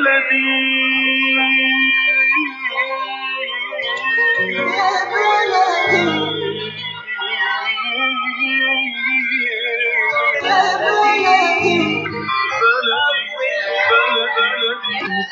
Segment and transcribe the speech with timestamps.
[0.00, 0.40] le di.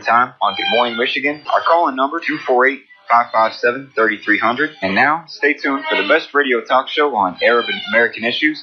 [0.00, 1.42] Time on Good Morning Michigan.
[1.52, 4.76] Our call-in number 248 557 3300.
[4.82, 8.62] And now, stay tuned for the best radio talk show on Arab and American issues.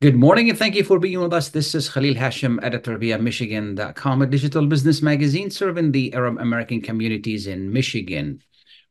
[0.00, 1.48] Good morning and thank you for being with us.
[1.48, 6.82] This is Khalil Hachem, editor via Michigan.com, a digital business magazine serving the Arab American
[6.82, 8.42] communities in Michigan.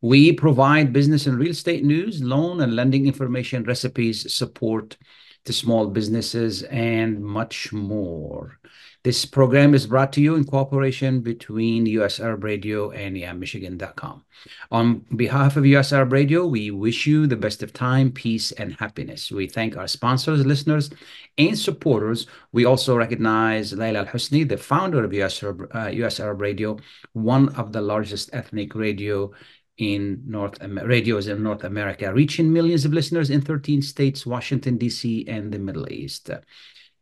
[0.04, 4.98] We provide business and real estate news, loan and lending information, recipes, support
[5.46, 8.60] to small businesses, and much more.
[9.04, 14.24] This program is brought to you in cooperation between US Arab Radio and YamMichigan.com.
[14.72, 18.74] On behalf of US Arab Radio, we wish you the best of time, peace, and
[18.74, 19.32] happiness.
[19.32, 20.90] We thank our sponsors, listeners,
[21.38, 22.28] and supporters.
[22.52, 26.78] We also recognize Laila Al Husni, the founder of US Arab, uh, US Arab Radio,
[27.12, 29.32] one of the largest ethnic radio
[29.78, 35.26] in North radios in North America, reaching millions of listeners in 13 states, Washington, D.C.,
[35.28, 36.30] and the Middle East.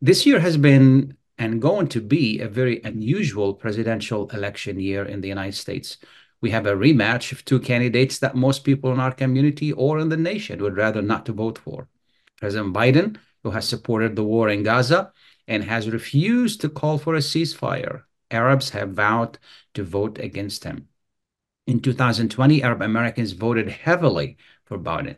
[0.00, 5.20] This year has been and going to be a very unusual presidential election year in
[5.20, 5.98] the United States.
[6.40, 10.08] We have a rematch of two candidates that most people in our community or in
[10.08, 11.88] the nation would rather not to vote for.
[12.38, 15.12] President Biden, who has supported the war in Gaza
[15.48, 18.02] and has refused to call for a ceasefire.
[18.30, 19.38] Arabs have vowed
[19.74, 20.88] to vote against him.
[21.66, 25.16] In 2020, Arab Americans voted heavily for Biden,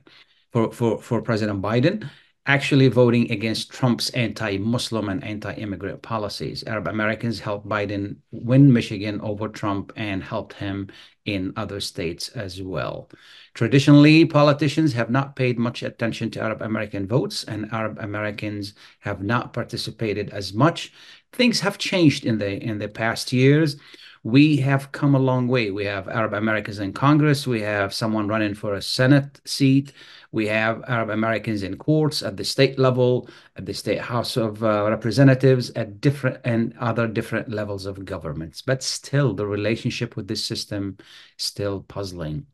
[0.53, 2.11] for, for, for President Biden,
[2.45, 6.63] actually voting against Trump's anti-Muslim and anti-immigrant policies.
[6.65, 10.89] Arab Americans helped Biden win Michigan over Trump and helped him
[11.25, 13.09] in other states as well.
[13.55, 19.23] Traditionally, politicians have not paid much attention to Arab American votes, and Arab Americans have
[19.23, 20.93] not participated as much.
[21.33, 23.77] Things have changed in the in the past years
[24.25, 25.71] we have come a long way.
[25.71, 27.47] We have Arab Americans in Congress.
[27.47, 29.93] We have someone running for a Senate seat.
[30.33, 34.65] We have Arab Americans in courts at the state level, at the state House of
[34.65, 38.63] uh, Representatives, at different and other different levels of governments.
[38.63, 40.97] But still, the relationship with this system
[41.37, 42.47] still puzzling.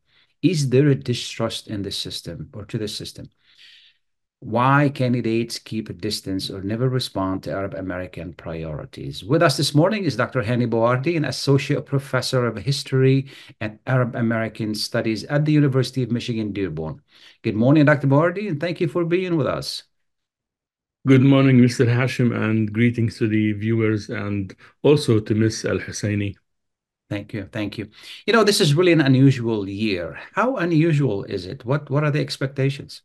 [0.43, 3.31] Is there a distrust in the system or to the system?
[4.41, 9.23] Why candidates keep a distance or never respond to Arab American priorities.
[9.23, 10.43] With us this morning is Dr.
[10.43, 13.27] Hani Bawardi, an associate professor of history
[13.61, 17.03] and Arab American studies at the University of Michigan Dearborn.
[17.43, 18.07] Good morning, Dr.
[18.07, 19.83] Bouardi, and thank you for being with us.
[21.07, 21.87] Good morning, Mr.
[21.87, 25.67] Hachem, and greetings to the viewers and also to Ms.
[25.67, 26.35] Al Husseini.
[27.11, 27.45] Thank you.
[27.53, 27.91] Thank you.
[28.25, 30.19] You know, this is really an unusual year.
[30.33, 31.67] How unusual is it?
[31.67, 33.03] What what are the expectations?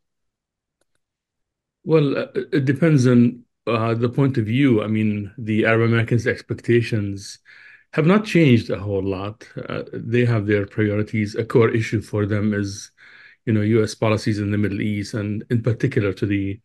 [1.85, 4.84] Well, uh, it depends on uh, the point of view.
[4.84, 7.40] I mean, the Arab Americans' expectations
[7.94, 9.47] have not changed a whole lot.
[9.69, 11.35] Uh, they have their priorities.
[11.35, 12.91] A core issue for them is,
[13.46, 13.96] you know, U.S.
[13.96, 16.59] policies in the Middle East, and in particular to the,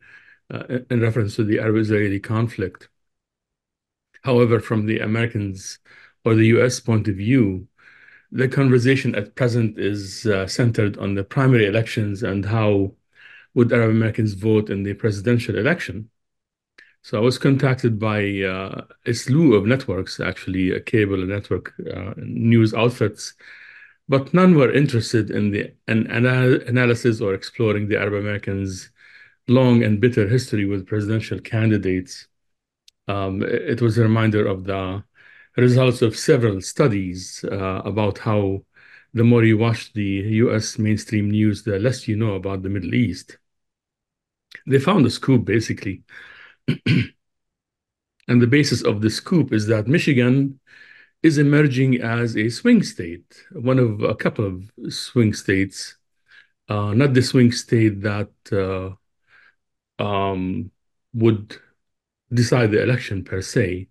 [0.53, 2.89] uh, in reference to the Arab-Israeli conflict.
[4.23, 5.79] However, from the Americans
[6.25, 6.79] or the U.S.
[6.79, 7.67] point of view,
[8.31, 12.93] the conversation at present is uh, centered on the primary elections and how
[13.53, 16.09] would Arab Americans vote in the presidential election?
[17.03, 22.13] So I was contacted by uh, a slew of networks, actually, a cable network uh,
[22.17, 23.33] news outfits,
[24.07, 28.91] but none were interested in the an, an analysis or exploring the Arab Americans'
[29.47, 32.27] long and bitter history with presidential candidates.
[33.07, 35.03] Um, it was a reminder of the
[35.57, 38.63] results of several studies uh, about how
[39.13, 40.03] the more you watch the
[40.45, 43.37] US mainstream news, the less you know about the Middle East
[44.67, 46.03] they found a scoop basically.
[48.27, 50.59] and the basis of the scoop is that Michigan
[51.23, 55.97] is emerging as a swing state, one of a couple of swing states,
[56.69, 58.91] uh, not the swing state that uh,
[60.03, 60.71] um,
[61.13, 61.55] would
[62.33, 63.87] decide the election per se.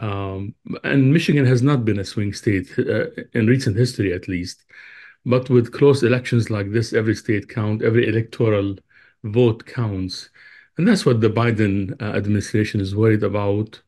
[0.00, 0.54] Um,
[0.84, 4.64] and Michigan has not been a swing state uh, in recent history, at least.
[5.24, 8.76] But with close elections like this, every state count, every electoral
[9.24, 10.30] vote counts.
[10.76, 13.82] And that's what the Biden uh, administration is worried about.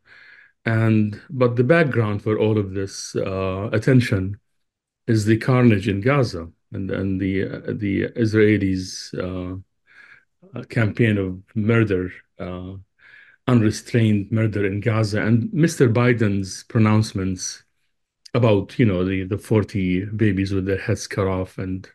[0.64, 4.38] And but the background for all of this uh, attention
[5.06, 9.56] is the carnage in Gaza and, and the uh, the Israelis' uh,
[10.58, 12.74] uh, campaign of murder, uh,
[13.46, 15.92] unrestrained murder in Gaza, and Mr.
[15.92, 17.64] Biden's pronouncements
[18.34, 21.88] about you know the the 40 babies with their heads cut off and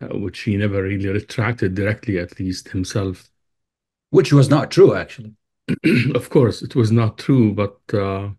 [0.00, 3.30] which he never really retracted directly at least himself.
[4.10, 5.34] Which was not true actually.
[6.14, 8.30] Of course it was not true but uh,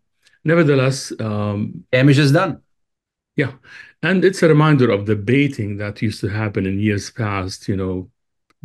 [0.43, 2.61] nevertheless um, damage is done.
[3.35, 3.53] Yeah.
[4.03, 7.75] And it's a reminder of the baiting that used to happen in years past you
[7.75, 8.09] know.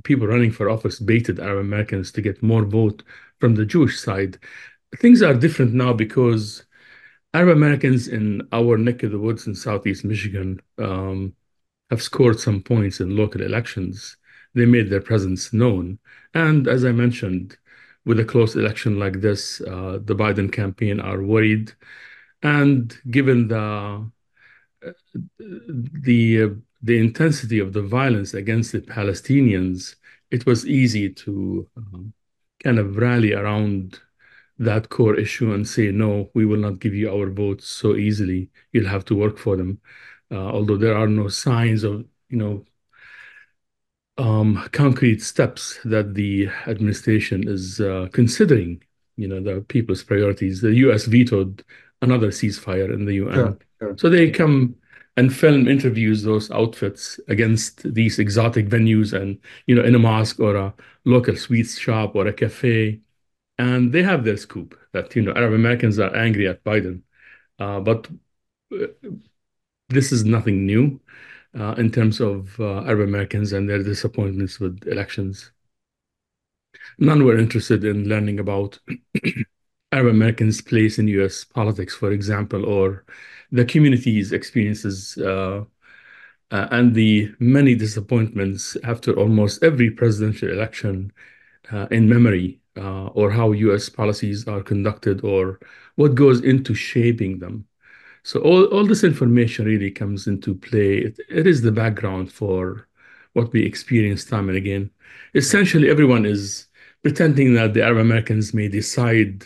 [0.05, 3.03] People running for office baited arab americans to get more vote
[3.41, 4.39] from the jewish side.
[4.99, 6.67] Things are different now because
[7.37, 11.35] Arab Americans in our neck of the woods in Southeast Michigan um,
[11.91, 14.17] have scored some points in local elections.
[14.55, 15.99] They made their presence known.
[16.35, 17.57] And as I mentioned,
[18.05, 21.73] with a close election like this, uh, the Biden campaign are worried.
[22.43, 24.11] And given the
[25.39, 29.97] the the intensity of the violence against the Palestinians,
[30.31, 32.13] it was easy to um,
[32.63, 33.99] kind of rally around
[34.59, 38.51] that core issue and say, no, we will not give you our votes so easily.
[38.73, 39.81] You'll have to work for them.
[40.31, 42.65] Uh, although there are no signs of, you know,
[44.19, 48.83] um, concrete steps that the administration is uh, considering,
[49.17, 50.61] you know, the people's priorities.
[50.61, 51.05] The U.S.
[51.05, 51.63] vetoed
[52.03, 53.35] another ceasefire in the UN.
[53.35, 53.97] Sure, sure.
[53.97, 54.77] So they come
[55.19, 60.41] and film interviews those outfits against these exotic venues and, you know, in a mosque
[60.41, 60.75] or a
[61.05, 63.01] local sweets shop or a cafe
[63.59, 67.03] and they have their scoop that you know Arab Americans are angry at Biden,
[67.59, 68.09] uh, but
[68.73, 68.87] uh,
[69.89, 71.01] this is nothing new
[71.59, 75.53] uh, in terms of uh, Arab Americans and their disappointments with elections.
[76.99, 78.79] None were interested in learning about
[79.93, 81.45] Arab Americans' place in U.S.
[81.45, 83.05] politics, for example, or
[83.53, 85.65] the community's experiences uh,
[86.51, 91.13] uh, and the many disappointments after almost every presidential election
[91.91, 93.89] in memory uh, or how U.S.
[93.89, 95.59] policies are conducted or
[95.97, 97.67] what goes into shaping them.
[98.27, 100.97] So all, all this information really comes into play.
[100.97, 102.89] It, it is the background for
[103.35, 104.91] what we experience time and again.
[105.37, 106.67] Essentially, everyone is
[107.05, 109.45] pretending that the Arab Americans may decide,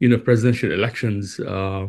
[0.00, 1.86] you know, presidential elections uh,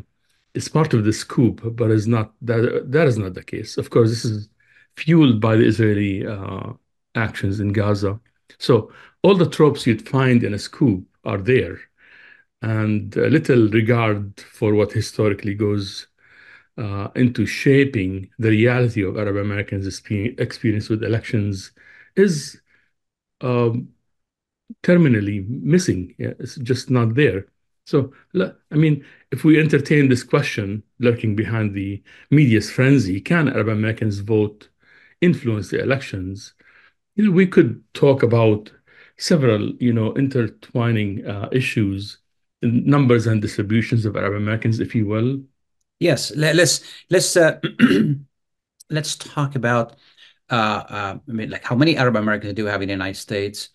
[0.53, 3.79] is part of the scoop, but is not that that is not the case.
[3.79, 4.49] Of course, this is
[4.97, 6.73] fueled by the Israeli uh,
[7.15, 8.19] actions in Gaza.
[8.59, 8.91] So
[9.23, 11.79] all the tropes you'd find in a scoop are there,
[12.61, 16.05] and a little regard for what historically goes
[16.79, 21.71] uh, into shaping the reality of Arab Americans' experience with elections
[22.15, 22.61] is
[23.41, 23.89] um,
[24.83, 26.15] terminally missing.
[26.17, 27.47] Yeah, it's just not there.
[27.85, 33.69] So, I mean, if we entertain this question lurking behind the media's frenzy, can Arab
[33.69, 34.69] Americans vote
[35.21, 36.53] influence the elections?
[37.15, 38.71] You know, we could talk about
[39.17, 42.19] several, you know, intertwining uh, issues,
[42.61, 45.41] numbers and distributions of Arab Americans, if you will.
[45.99, 47.59] Yes, let's let's uh,
[48.89, 49.95] let's talk about
[50.49, 53.19] uh, uh, I mean, like how many Arab Americans do we have in the United
[53.19, 53.69] States?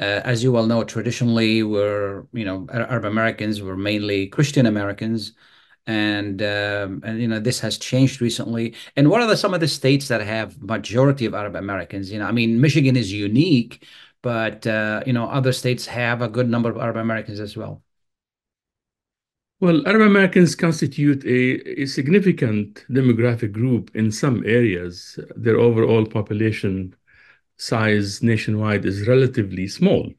[0.00, 5.32] Uh, as you well know, traditionally, we're you know Arab Americans were mainly Christian Americans,
[5.86, 8.74] and um, and you know this has changed recently.
[8.96, 12.10] And what are the, some of the states that have majority of Arab Americans?
[12.12, 13.86] You know, I mean, Michigan is unique
[14.22, 17.82] but uh, you know other states have a good number of Arab Americans as well.
[19.60, 25.18] Well, Arab Americans constitute a, a significant demographic group in some areas.
[25.36, 26.94] Their overall population
[27.56, 30.12] size nationwide is relatively small.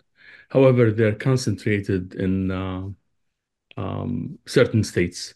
[0.49, 2.89] However, they're concentrated in uh,
[3.77, 5.33] um, certain states.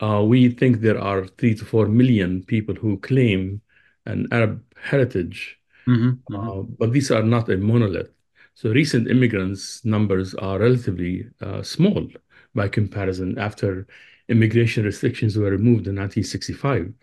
[0.00, 3.62] Uh, we think there are three to four million people who claim
[4.06, 5.58] an Arab heritage
[5.88, 6.48] Mm-hmm, mm-hmm.
[6.48, 8.10] Uh, but these are not a monolith.
[8.54, 12.08] So recent immigrants numbers are relatively uh, small
[12.56, 13.86] by comparison after
[14.28, 16.94] immigration restrictions were removed in 1965.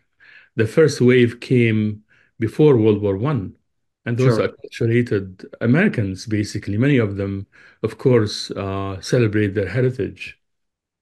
[0.55, 2.03] The first wave came
[2.39, 3.57] before World War One,
[4.05, 4.49] and those sure.
[4.49, 7.47] acculturated Americans, basically, many of them,
[7.83, 10.39] of course, uh, celebrate their heritage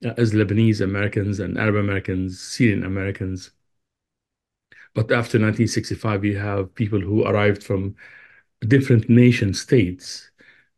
[0.06, 3.52] uh, as Lebanese Americans and Arab Americans, Syrian Americans.
[4.94, 7.96] But after 1965, you have people who arrived from
[8.68, 10.31] different nation states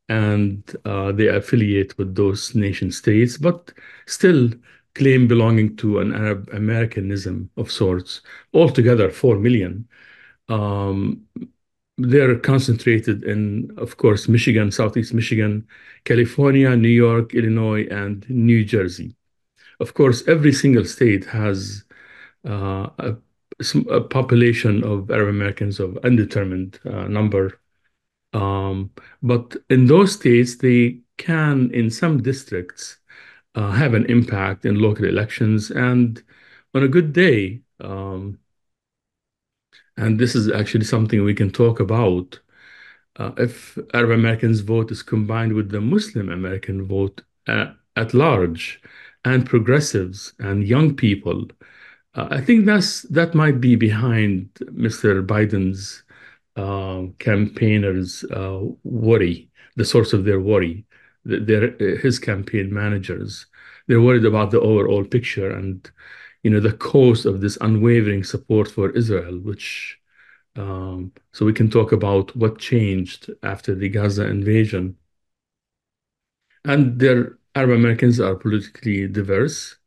[0.09, 3.71] and uh, they affiliate with those nation states, but
[4.05, 4.49] still
[4.95, 8.21] claim belonging to an Arab Americanism of sorts.
[8.53, 9.87] Altogether, 4 million.
[10.49, 11.25] Um,
[11.97, 15.67] they're concentrated in, of course, Michigan, Southeast Michigan,
[16.05, 19.15] California, New York, Illinois, and New Jersey.
[19.79, 21.83] Of course, every single state has
[22.47, 23.15] uh, a,
[23.89, 27.59] a, population of Arab Americans of undetermined uh, number.
[28.33, 32.97] Um, but in those states, they can, in some districts,
[33.55, 35.71] uh, have an impact in local elections.
[35.71, 36.21] And
[36.73, 38.39] on a good day, um,
[39.97, 42.39] and this is actually something we can talk about,
[43.17, 48.81] uh, if Arab Americans' vote is combined with the Muslim American vote uh, at large,
[49.25, 51.47] and progressives and young people,
[52.15, 55.25] uh, I think that's that might be behind Mr.
[55.25, 56.03] Biden's
[56.55, 60.85] uh, campaigners' uh, worry, the source of their worry
[61.25, 63.45] their his campaign managers.
[63.87, 65.89] They're worried about the overall picture and
[66.43, 69.99] you know the cause of this unwavering support for Israel, which
[70.55, 74.97] um, so we can talk about what changed after the Gaza invasion.
[76.65, 79.77] And their Arab Americans are politically diverse.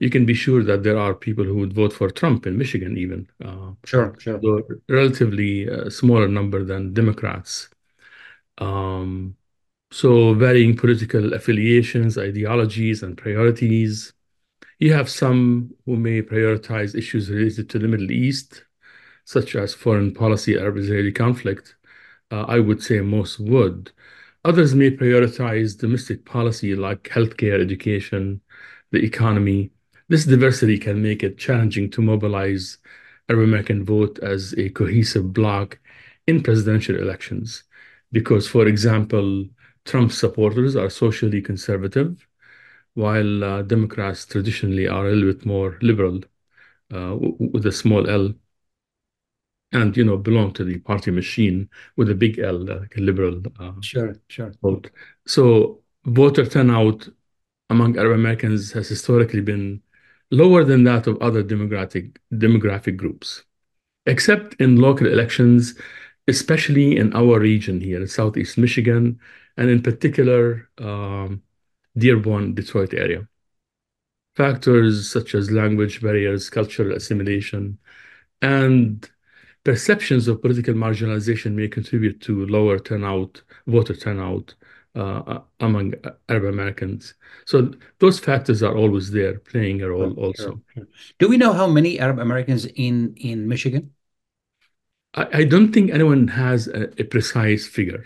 [0.00, 2.96] You can be sure that there are people who would vote for Trump in Michigan,
[2.96, 3.28] even.
[3.44, 4.40] Uh, sure, sure.
[4.88, 7.68] relatively uh, smaller number than Democrats.
[8.58, 9.36] Um,
[9.90, 14.12] so varying political affiliations, ideologies, and priorities.
[14.78, 18.64] You have some who may prioritize issues related to the Middle East,
[19.24, 21.76] such as foreign policy, Arab-Israeli conflict.
[22.30, 23.92] Uh, I would say most would.
[24.44, 28.40] Others may prioritize domestic policy like healthcare, education,
[28.92, 29.72] the economy.
[30.10, 32.78] This diversity can make it challenging to mobilize
[33.28, 35.78] Arab American vote as a cohesive bloc
[36.26, 37.62] in presidential elections.
[38.10, 39.46] Because, for example,
[39.84, 42.26] Trump supporters are socially conservative,
[42.94, 46.20] while uh, Democrats traditionally are a little bit more liberal
[46.92, 48.34] uh, with a small L,
[49.72, 53.40] and you know belong to the party machine with a big L, like a liberal.
[53.60, 54.52] Uh, sure, sure.
[54.60, 54.90] Vote.
[55.28, 57.08] So voter turnout
[57.68, 59.80] among Arab Americans has historically been
[60.30, 63.44] lower than that of other demographic demographic groups,
[64.06, 65.74] except in local elections,
[66.28, 69.18] especially in our region here in Southeast Michigan
[69.56, 71.42] and in particular, um,
[71.96, 73.28] Dearborn, Detroit area.
[74.36, 77.78] Factors such as language barriers, cultural assimilation,
[78.40, 79.10] and
[79.64, 84.54] perceptions of political marginalization may contribute to lower turnout, voter turnout
[84.94, 85.94] uh, among
[86.28, 87.14] Arab Americans.
[87.44, 90.60] So those factors are always there, playing a role also.
[91.18, 93.92] Do we know how many Arab Americans in in Michigan?
[95.14, 98.04] I, I don't think anyone has a, a precise figure.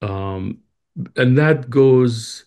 [0.00, 0.58] Um,
[1.16, 2.44] and that goes,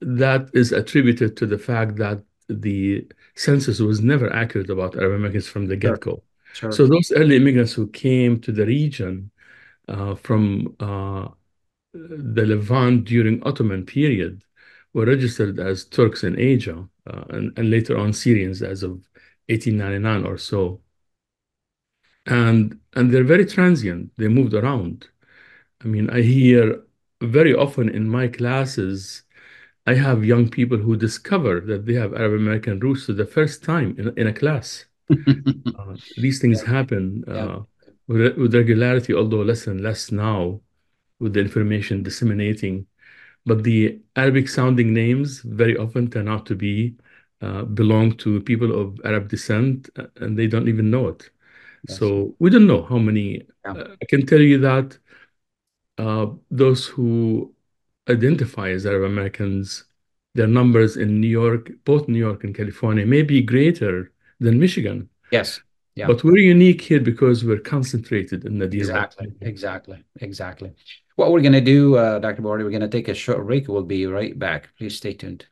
[0.00, 5.48] that is attributed to the fact that the census was never accurate about Arab Americans
[5.48, 6.22] from the get-go.
[6.54, 6.72] Sure.
[6.72, 9.30] So those early immigrants who came to the region
[9.86, 11.28] uh, from uh,
[12.06, 14.42] the Levant during Ottoman period
[14.94, 18.92] were registered as Turks in Asia uh, and, and later on Syrians as of
[19.48, 20.80] 1899 or so.
[22.26, 24.12] And and they're very transient.
[24.16, 25.08] They moved around.
[25.82, 26.82] I mean, I hear
[27.22, 29.22] very often in my classes,
[29.86, 33.64] I have young people who discover that they have Arab American roots for the first
[33.64, 34.84] time in, in a class.
[35.10, 36.70] uh, these things yeah.
[36.70, 37.58] happen uh, yeah.
[38.06, 40.60] with, with, regularity, although less and less now
[41.20, 42.86] with the information disseminating.
[43.46, 46.96] But the Arabic sounding names very often turn out to be
[47.40, 51.30] uh, belong to people of Arab descent uh, and they don't even know it.
[51.88, 51.98] Yes.
[51.98, 53.46] So we don't know how many.
[53.64, 53.72] Yeah.
[53.72, 54.98] Uh, I can tell you that
[55.98, 57.54] uh, those who
[58.08, 59.84] identify as Arab Americans,
[60.34, 65.08] their numbers in New York, both New York and California, may be greater than Michigan.
[65.30, 65.60] Yes.
[65.94, 66.06] Yeah.
[66.06, 69.32] But we're unique here because we're concentrated in the Exactly.
[69.40, 70.04] Exactly.
[70.20, 70.72] Exactly.
[71.18, 72.42] What we're going to do, uh, Dr.
[72.42, 73.66] Bawardi, we're going to take a short break.
[73.66, 74.68] We'll be right back.
[74.78, 75.46] Please stay tuned.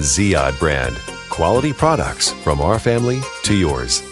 [0.00, 0.96] Ziyad brand.
[1.30, 4.11] Quality products from our family to yours.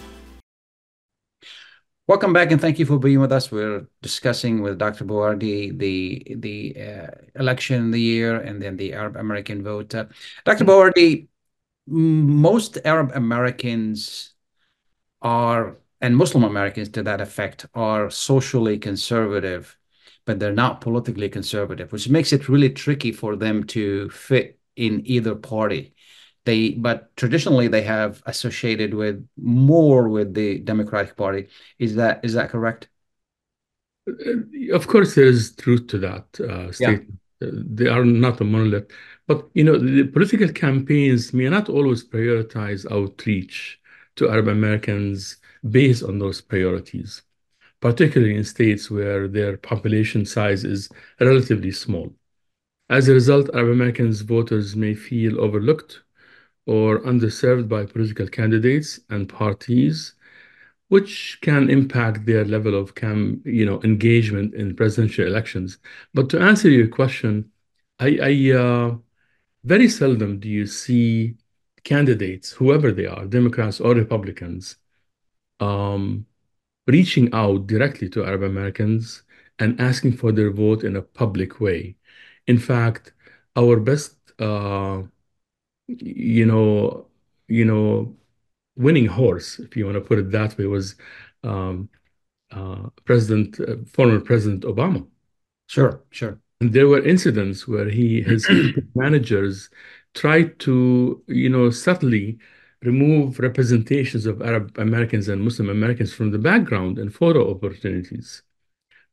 [2.11, 3.53] Welcome back, and thank you for being with us.
[3.53, 5.05] We're discussing with Dr.
[5.05, 7.07] Bawardi the the uh,
[7.39, 9.95] election of the year and then the Arab American vote.
[9.95, 10.07] Uh,
[10.43, 10.65] Dr.
[10.65, 11.29] Bawardi,
[11.87, 14.33] most Arab Americans
[15.21, 19.77] are, and Muslim Americans to that effect, are socially conservative,
[20.25, 25.01] but they're not politically conservative, which makes it really tricky for them to fit in
[25.05, 25.95] either party
[26.45, 31.47] they but traditionally they have associated with more with the democratic party.
[31.79, 32.89] Is that is that correct?
[34.71, 37.19] Of course there is truth to that uh, statement.
[37.39, 37.47] Yeah.
[37.47, 38.91] uh, they are not a monolith.
[39.27, 43.79] But you know the political campaigns may not always prioritize outreach
[44.17, 45.37] to arab americans
[45.69, 47.21] based on those priorities
[47.81, 52.13] particularly in states where their population size is relatively small.
[52.89, 56.01] As a result arab americans voters may feel overlooked
[56.65, 60.13] or underserved by political candidates and parties,
[60.89, 65.79] which can impact their level of cam, you know, engagement in presidential elections.
[66.13, 67.51] But to answer your question,
[67.99, 68.95] I, I uh,
[69.63, 71.35] very seldom do you see
[71.83, 74.77] candidates, whoever they are, Democrats or Republicans,
[75.59, 76.25] um,
[76.87, 79.23] reaching out directly to Arab Americans
[79.59, 81.95] and asking for their vote in a public way.
[82.47, 83.13] In fact,
[83.55, 85.03] our best uh,
[85.87, 87.07] you know,
[87.47, 88.15] you know,
[88.75, 90.95] winning horse, if you want to put it that way, was
[91.43, 91.89] um,
[92.51, 95.05] uh, President, uh, former President Obama.
[95.67, 96.39] Sure, sure.
[96.59, 98.47] And there were incidents where he, his
[98.95, 99.69] managers
[100.13, 102.39] tried to, you know, subtly
[102.81, 108.43] remove representations of Arab Americans and Muslim Americans from the background and photo opportunities.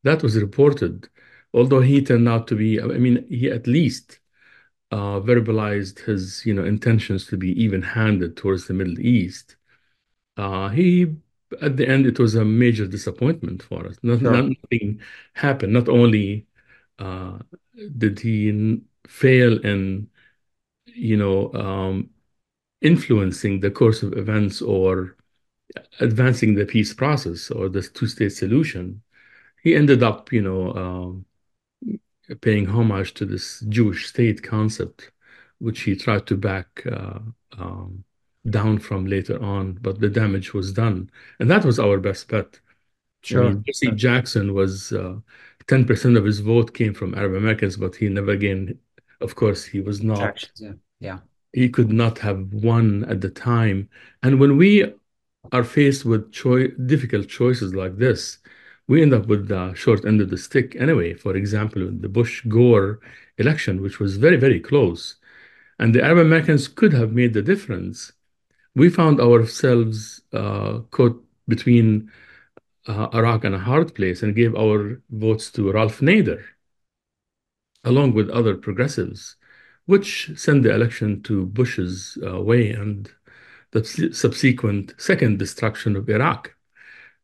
[0.04, 1.08] That was reported,
[1.52, 4.20] although he turned out to be, I mean, he at least
[4.90, 9.56] uh, verbalized his you know intentions to be even-handed towards the Middle East,
[10.36, 11.14] uh, he
[11.62, 13.96] at the end it was a major disappointment for us.
[14.02, 14.32] Not, sure.
[14.32, 15.00] Nothing
[15.34, 15.72] happened.
[15.72, 16.46] Not only
[16.98, 17.38] uh,
[17.96, 20.08] did he fail in
[20.86, 22.10] you know um,
[22.80, 25.16] influencing the course of events or
[26.00, 29.02] advancing the peace process or the two-state solution,
[29.62, 31.24] he ended up you know um,
[32.36, 35.10] paying homage to this Jewish state concept,
[35.58, 37.20] which he tried to back uh,
[37.58, 38.04] um,
[38.48, 41.10] down from later on, but the damage was done.
[41.40, 42.60] And that was our best bet.
[43.22, 43.44] Sure.
[43.44, 45.16] I mean, Jesse Jackson was uh,
[45.66, 48.78] 10% of his vote came from Arab Americans, but he never gained,
[49.20, 50.48] of course, he was not.
[50.56, 50.72] Yeah.
[51.00, 51.18] yeah.
[51.52, 53.88] He could not have won at the time.
[54.22, 54.92] And when we
[55.52, 58.38] are faced with choi- difficult choices like this,
[58.88, 61.14] we end up with the short end of the stick anyway.
[61.14, 63.00] For example, the Bush Gore
[63.36, 65.16] election, which was very, very close,
[65.78, 68.12] and the Arab Americans could have made the difference.
[68.74, 72.10] We found ourselves uh, caught between
[72.86, 76.42] uh, Iraq and a hard place and gave our votes to Ralph Nader,
[77.84, 79.36] along with other progressives,
[79.84, 83.10] which sent the election to Bush's uh, way and
[83.72, 86.54] the subsequent second destruction of Iraq.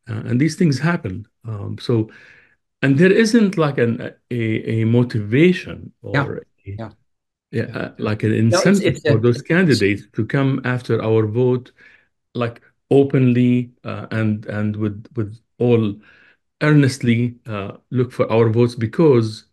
[0.09, 1.27] Uh, and these things happen.
[1.47, 2.11] Um, so,
[2.83, 6.88] and there isn't like an a, a motivation or yeah.
[6.88, 6.90] A,
[7.51, 7.64] yeah.
[7.79, 11.71] Uh, like an incentive no, it's, it's for those candidates to come after our vote,
[12.35, 15.95] like openly uh, and and with with all
[16.61, 19.45] earnestly uh, look for our votes because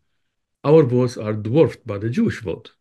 [0.64, 2.72] our votes are dwarfed by the Jewish vote.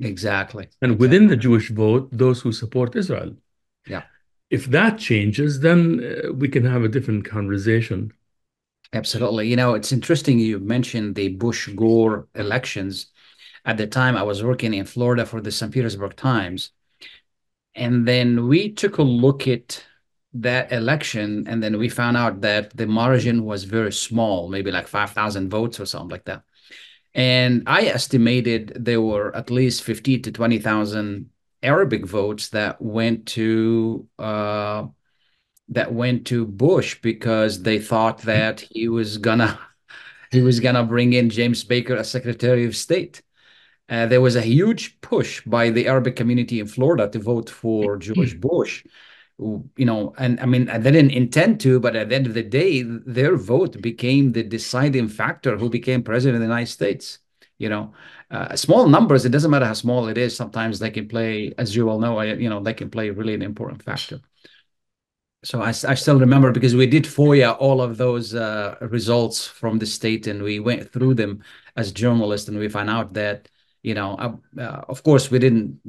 [0.00, 0.64] Exactly.
[0.80, 0.96] And exactly.
[0.96, 3.34] within the Jewish vote, those who support Israel.
[3.86, 4.02] Yeah.
[4.52, 8.12] If that changes, then uh, we can have a different conversation.
[8.92, 9.48] Absolutely.
[9.48, 13.06] You know, it's interesting you mentioned the Bush Gore elections.
[13.64, 15.72] At the time, I was working in Florida for the St.
[15.72, 16.70] Petersburg Times.
[17.74, 19.82] And then we took a look at
[20.34, 24.86] that election, and then we found out that the margin was very small, maybe like
[24.86, 26.42] 5,000 votes or something like that.
[27.14, 31.30] And I estimated there were at least 50 to 20,000
[31.62, 34.86] Arabic votes that went to uh,
[35.68, 39.58] that went to Bush because they thought that he was gonna
[40.30, 43.22] he was gonna bring in James Baker as Secretary of State.
[43.88, 47.96] Uh, there was a huge push by the Arabic community in Florida to vote for
[47.96, 48.84] George Bush.
[49.38, 52.44] You know, and I mean, they didn't intend to, but at the end of the
[52.44, 57.18] day, their vote became the deciding factor who became president of the United States.
[57.58, 57.92] You know,
[58.32, 60.34] uh, small numbers, it doesn't matter how small it is.
[60.34, 63.42] Sometimes they can play, as you all know, you know, they can play really an
[63.42, 64.20] important factor.
[65.44, 69.78] So I, I still remember because we did FOIA all of those uh, results from
[69.78, 71.42] the state and we went through them
[71.76, 73.48] as journalists and we found out that,
[73.82, 75.80] you know, uh, uh, of course we didn't,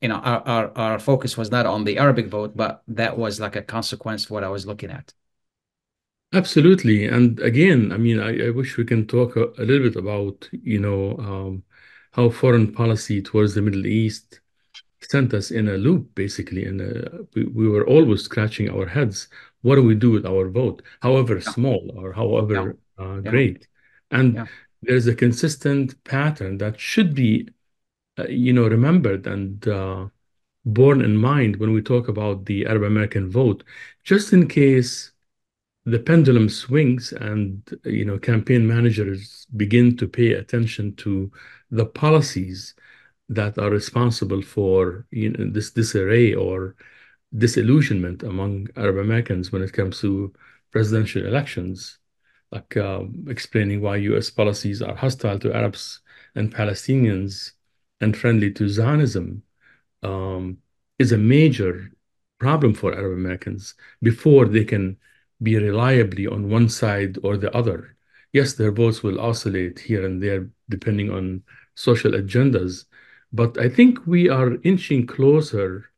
[0.00, 3.38] you know, our, our, our focus was not on the Arabic vote, but that was
[3.38, 5.12] like a consequence of what I was looking at.
[6.32, 7.06] Absolutely.
[7.06, 10.48] And again, I mean, I, I wish we can talk a, a little bit about,
[10.52, 11.64] you know, um,
[12.12, 14.40] how foreign policy towards the Middle East
[15.02, 16.66] sent us in a loop, basically.
[16.66, 19.28] And uh, we, we were always scratching our heads.
[19.62, 21.50] What do we do with our vote, however yeah.
[21.50, 23.04] small or however yeah.
[23.04, 23.30] Uh, yeah.
[23.30, 23.68] great?
[24.10, 24.48] And
[24.82, 27.48] there's a consistent pattern that should be,
[28.18, 30.06] uh, you know, remembered and uh,
[30.64, 33.64] borne in mind when we talk about the Arab American vote,
[34.04, 35.12] just in case
[35.86, 41.30] the pendulum swings and you know campaign managers begin to pay attention to
[41.70, 42.74] the policies
[43.28, 46.74] that are responsible for you know, this disarray or
[47.36, 50.32] disillusionment among Arab Americans when it comes to
[50.72, 51.98] presidential elections,
[52.50, 54.30] like uh, explaining why U.S.
[54.30, 56.00] policies are hostile to Arabs
[56.34, 57.52] and Palestinians
[58.00, 59.42] and friendly to Zionism,
[60.02, 60.58] um,
[60.98, 61.92] is a major
[62.38, 64.96] problem for Arab Americans before they can
[65.42, 67.96] be reliably on one side or the other.
[68.32, 71.42] Yes, their votes will oscillate here and there depending on
[71.74, 72.84] social agendas,
[73.32, 75.90] but I think we are inching closer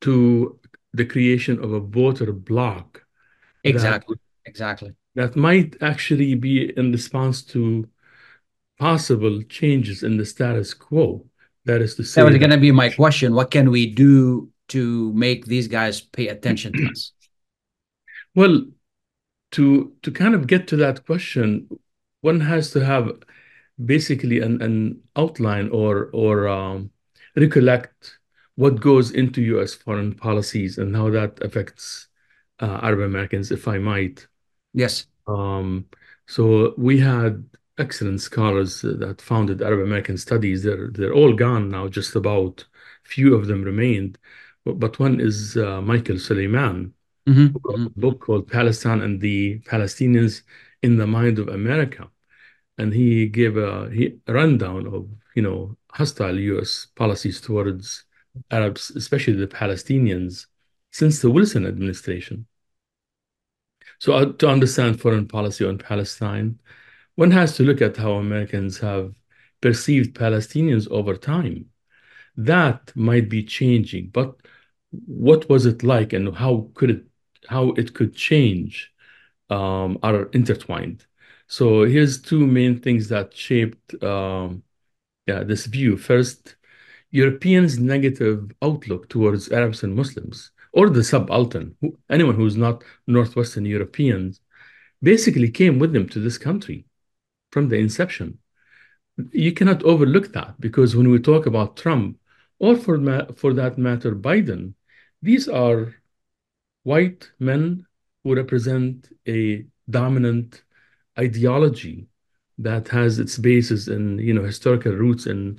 [0.00, 0.58] to
[0.92, 3.04] the creation of a voter bloc.
[3.64, 4.16] Exactly.
[4.16, 4.92] That, exactly.
[5.14, 7.88] That might actually be in response to
[8.78, 11.24] possible changes in the status quo.
[11.64, 13.34] That is to say, that was going to be my question.
[13.34, 17.12] What can we do to make these guys pay attention to us?
[18.34, 18.66] Well,
[19.52, 21.68] to to kind of get to that question,
[22.20, 23.12] one has to have
[23.84, 26.90] basically an, an outline or or um,
[27.36, 28.18] recollect
[28.56, 29.74] what goes into U.S.
[29.74, 32.08] foreign policies and how that affects
[32.60, 34.26] uh, Arab Americans, if I might.
[34.72, 35.06] Yes.
[35.26, 35.86] Um,
[36.26, 37.44] so we had
[37.78, 40.62] excellent scholars that founded Arab American studies.
[40.64, 41.88] They're they're all gone now.
[41.88, 42.64] Just about
[43.04, 44.18] few of them remained,
[44.64, 46.94] but, but one is uh, Michael Suleiman,
[47.26, 47.56] mm-hmm.
[47.62, 50.42] wrote a book called Palestine and the Palestinians
[50.82, 52.10] in the Mind of America
[52.78, 56.88] and he gave a, he, a rundown of you know hostile U.S.
[56.96, 58.04] policies towards
[58.50, 60.46] Arabs, especially the Palestinians,
[60.90, 62.46] since the Wilson administration.
[64.00, 66.58] So uh, to understand foreign policy on Palestine,
[67.14, 69.14] one has to look at how Americans have
[69.60, 71.66] perceived Palestinians over time.
[72.36, 74.36] That might be changing, but
[74.90, 77.04] what was it like, and how could it
[77.48, 78.92] how it could change
[79.50, 81.06] um, are intertwined.
[81.46, 84.62] So here's two main things that shaped um,
[85.26, 85.96] yeah, this view.
[85.96, 86.56] First,
[87.10, 93.64] Europeans' negative outlook towards Arabs and Muslims, or the subaltern, who, anyone who's not Northwestern
[93.64, 94.40] Europeans,
[95.02, 96.86] basically came with them to this country
[97.52, 98.38] from the inception.
[99.30, 102.18] You cannot overlook that because when we talk about Trump,
[102.58, 102.98] or for,
[103.36, 104.74] for that matter, Biden,
[105.22, 105.94] these are
[106.84, 107.86] white men
[108.22, 110.62] who represent a dominant
[111.18, 112.06] ideology
[112.58, 115.58] that has its basis in you know historical roots in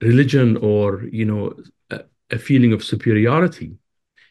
[0.00, 1.52] religion or you know
[1.90, 2.00] a,
[2.30, 3.76] a feeling of superiority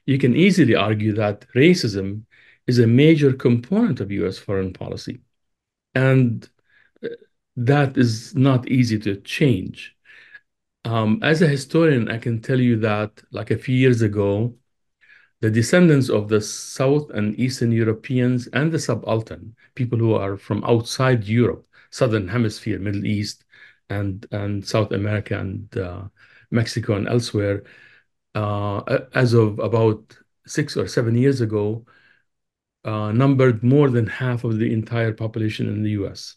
[0.07, 2.23] you can easily argue that racism
[2.65, 5.19] is a major component of US foreign policy.
[5.93, 6.47] And
[7.03, 7.09] uh,
[7.57, 9.95] that is not easy to change.
[10.85, 14.55] Um, as a historian i can tell you that like a few years ago
[15.41, 20.63] the descendants of the South and Eastern Europeans and the subaltern, people who are from
[20.63, 23.45] outside Europe, Southern Hemisphere, Middle East,
[23.89, 26.03] and, and South America and uh,
[26.51, 27.63] Mexico and elsewhere,
[28.35, 28.81] uh,
[29.13, 31.85] as of about six or seven years ago,
[32.85, 36.35] uh, numbered more than half of the entire population in the U.S.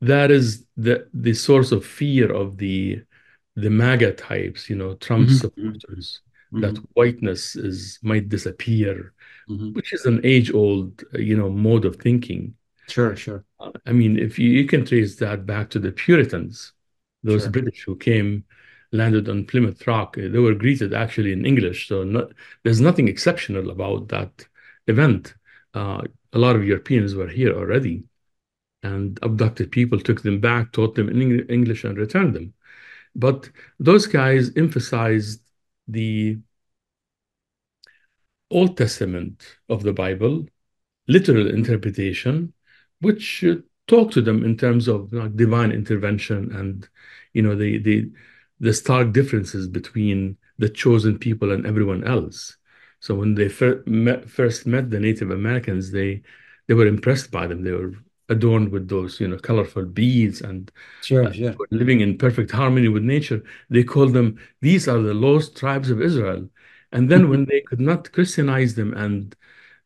[0.00, 3.02] That is the source of fear of the
[3.54, 5.36] the MAGA types, you know, Trump mm-hmm.
[5.36, 6.20] supporters,
[6.60, 6.84] that mm-hmm.
[6.94, 9.14] whiteness is might disappear,
[9.48, 9.72] mm-hmm.
[9.72, 12.54] which is an age-old you know mode of thinking.
[12.88, 13.44] Sure, sure.
[13.58, 16.72] Uh, I mean, if you can trace that back to the Puritans,
[17.22, 18.44] those British who came,
[18.90, 21.88] landed on Plymouth Rock, uh, they were greeted actually in English.
[21.88, 22.32] So not,
[22.64, 24.46] there's nothing exceptional about that
[24.86, 25.34] event.
[25.74, 28.04] Uh, a lot of Europeans were here already
[28.82, 32.52] and abducted people, took them back, taught them in English, and returned them.
[33.14, 35.41] But those guys emphasized
[35.92, 36.38] the
[38.50, 40.46] Old Testament of the Bible,
[41.08, 42.52] literal interpretation,
[43.00, 46.88] which uh, talked to them in terms of divine intervention and
[47.32, 48.10] you know the the
[48.60, 52.56] the stark differences between the chosen people and everyone else.
[53.00, 56.22] So when they first met the Native Americans, they
[56.68, 57.62] they were impressed by them.
[57.62, 57.94] They were
[58.32, 60.70] adorned with those you know, colorful beads and
[61.24, 61.32] uh,
[61.70, 63.42] living in perfect harmony with nature.
[63.70, 66.48] They called them, "These are the lost tribes of Israel."
[66.92, 69.34] And then when they could not Christianize them and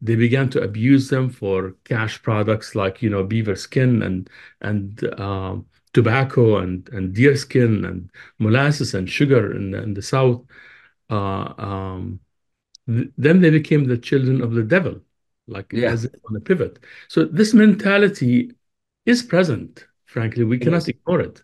[0.01, 4.31] they began to abuse them for cash products like you know, beaver skin and
[4.61, 10.45] and um, tobacco and and deer skin and molasses and sugar in the South,
[11.11, 12.21] uh, um,
[12.87, 15.01] then they became the children of the devil,
[15.47, 15.73] like
[16.29, 16.79] on a pivot.
[17.09, 18.53] So this mentality
[19.05, 20.45] is present, frankly.
[20.45, 21.43] We cannot ignore it.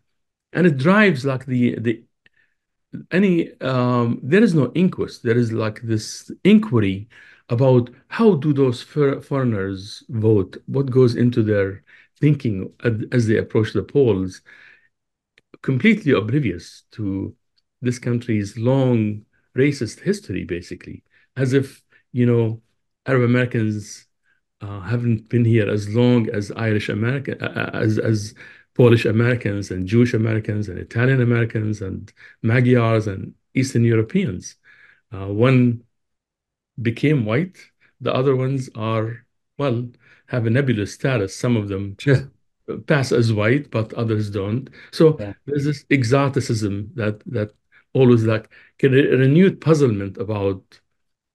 [0.52, 2.04] And it drives like the the
[3.10, 5.22] any um, there is no inquest.
[5.22, 7.08] There is like this inquiry
[7.48, 11.82] about how do those foreigners vote, what goes into their
[12.20, 12.72] thinking
[13.12, 14.42] as they approach the polls,
[15.62, 17.34] completely oblivious to
[17.80, 19.24] this country's long
[19.56, 21.02] racist history, basically,
[21.36, 21.82] as if
[23.06, 24.06] Arab Americans
[24.60, 28.34] uh, haven't been here as long as Irish Americans, uh, uh, as as
[28.74, 32.12] Polish Americans and Jewish Americans and Italian Americans and
[32.42, 34.56] Magyars and Eastern Europeans.
[35.10, 35.82] One
[36.80, 37.58] became white.
[38.00, 39.26] The other ones are,
[39.58, 39.86] well,
[40.26, 41.36] have a nebulous status.
[41.36, 41.96] Some of them
[42.86, 44.70] pass as white, but others don't.
[44.92, 47.52] So there's this exoticism that
[47.92, 48.50] always like
[48.82, 50.80] a renewed puzzlement about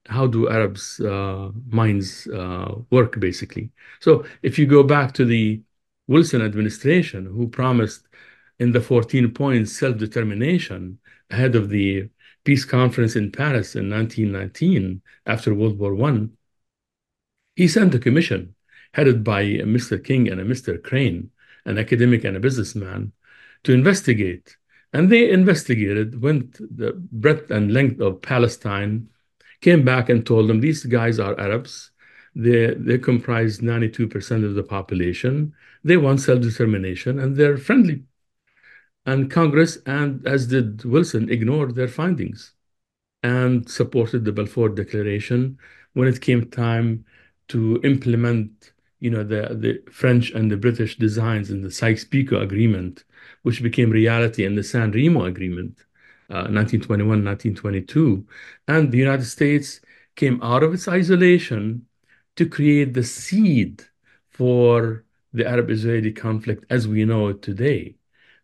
[0.08, 3.72] how do Arabs' uh, minds uh, work, basically.
[4.00, 5.62] So if you go back to the
[6.08, 8.08] Wilson administration, who promised
[8.60, 12.10] in the 14 points self-determination ahead of the
[12.44, 16.28] peace conference in Paris in 1919 after World War I,
[17.56, 18.56] he sent a commission
[18.94, 20.02] headed by Mr.
[20.04, 20.82] King and a Mr.
[20.82, 21.30] Crane,
[21.66, 23.12] an academic and a businessman,
[23.64, 24.56] to investigate.
[24.94, 29.10] And they investigated, went the breadth and length of Palestine,
[29.62, 31.92] came back and told them, "These guys are Arabs.
[32.36, 35.54] They they comprise 92% of the population.
[35.84, 38.04] They want self-determination, and they're friendly."
[39.06, 42.54] And Congress, and as did Wilson, ignored their findings
[43.24, 45.58] and supported the Balfour Declaration
[45.94, 47.06] when it came time
[47.48, 53.04] to implement you know, the, the French and the British designs in the Sykes-Picot Agreement,
[53.44, 55.86] which became reality in the San Remo Agreement,
[56.30, 58.26] 1921, 1922.
[58.68, 59.82] And the United States
[60.16, 61.86] came out of its isolation
[62.36, 63.84] to create the seed
[64.30, 67.96] for the Arab-Israeli conflict as we know it today.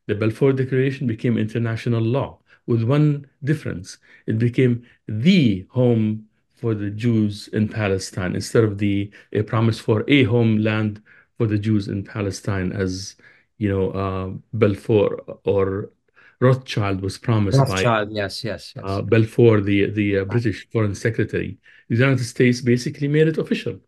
[0.08, 3.98] The Balfour Declaration became international law with one difference.
[4.28, 10.04] It became the home for the Jews in Palestine instead of the a promise for
[10.08, 11.02] a homeland
[11.38, 13.16] for the Jews in Palestine, as
[13.58, 15.90] you know uh, Balfour or
[16.44, 17.66] Rothschild was promised by.
[17.66, 18.74] Rothschild, yes, yes.
[18.84, 21.58] Uh, Balfour, the the uh, British Foreign Secretary.
[21.90, 23.80] The United States basically made it official.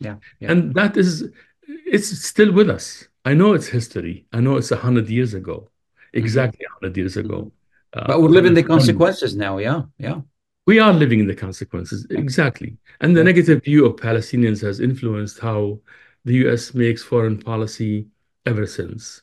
[0.00, 0.16] Yeah.
[0.40, 1.28] And that is,
[1.66, 3.08] it's still with us.
[3.24, 4.26] I know it's history.
[4.32, 6.18] I know it's 100 years ago, mm-hmm.
[6.18, 7.38] exactly 100 years ago.
[7.38, 7.98] Mm-hmm.
[7.98, 10.20] Uh, but we're living the consequences now, yeah, yeah.
[10.66, 12.76] We are living in the consequences, exactly.
[13.00, 15.80] And the negative view of Palestinians has influenced how
[16.26, 16.74] the U.S.
[16.74, 18.08] makes foreign policy
[18.44, 19.22] ever since.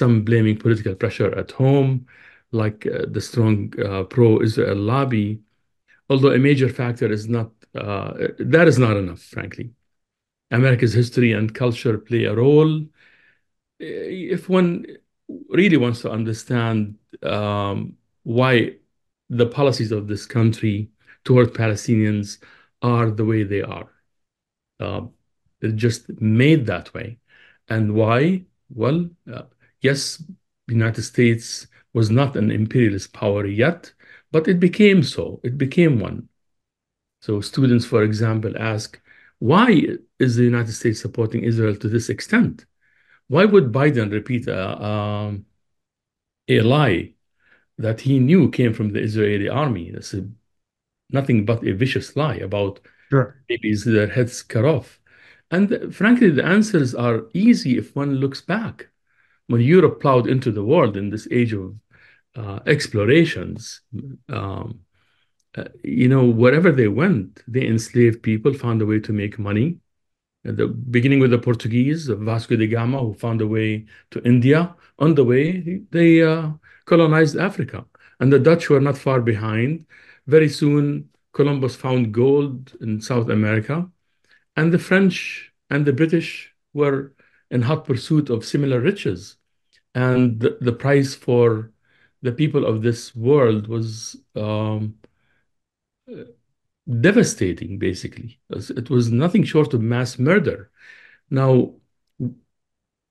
[0.00, 1.90] Some blaming political pressure at home,
[2.62, 3.56] like uh, the strong
[3.88, 5.28] uh, pro-Israel lobby,
[6.10, 7.48] although a major factor is not
[7.84, 8.10] uh,
[8.54, 9.66] that is not enough, frankly.
[10.50, 12.72] America's history and culture play a role.
[13.78, 14.68] If one
[15.58, 16.78] really wants to understand
[17.22, 17.78] um,
[18.38, 18.52] why
[19.40, 20.76] the policies of this country
[21.24, 22.28] toward Palestinians
[22.80, 23.90] are the way they are,
[25.58, 27.08] they're just made that way.
[27.74, 28.44] And why?
[28.80, 29.00] Well,
[29.80, 30.22] yes,
[30.66, 33.92] the United States was not an imperialist power yet,
[34.32, 35.40] but it became so.
[35.42, 36.28] It became one.
[37.20, 39.00] So students, for example, ask,
[39.38, 39.86] why
[40.18, 42.66] is the United States supporting Israel to this extent?
[43.28, 45.46] Why would Biden repeat a, um,
[46.48, 47.14] a lie
[47.78, 49.90] that he knew came from the Israeli army?
[49.90, 50.28] That's a,
[51.10, 53.36] nothing but a vicious lie about Sure.
[53.48, 55.00] babies their heads cut off.
[55.50, 58.88] And frankly, the answers are easy if one looks back.
[59.48, 61.74] When Europe plowed into the world in this age of
[62.34, 63.80] uh, explorations,
[64.28, 64.80] um,
[65.56, 69.78] uh, you know, wherever they went, they enslaved people, found a way to make money.
[70.44, 74.74] At the beginning with the Portuguese, Vasco da Gama, who found a way to India.
[74.98, 76.50] On the way, they uh,
[76.84, 77.84] colonized Africa.
[78.20, 79.86] And the Dutch were not far behind.
[80.26, 83.90] Very soon, Columbus found gold in South America.
[84.56, 87.12] And the French and the British were
[87.50, 89.36] in hot pursuit of similar riches.
[89.94, 91.72] And the, the price for
[92.22, 94.96] the people of this world was um,
[97.00, 98.38] devastating, basically.
[98.50, 100.70] It was nothing short of mass murder.
[101.30, 101.74] Now,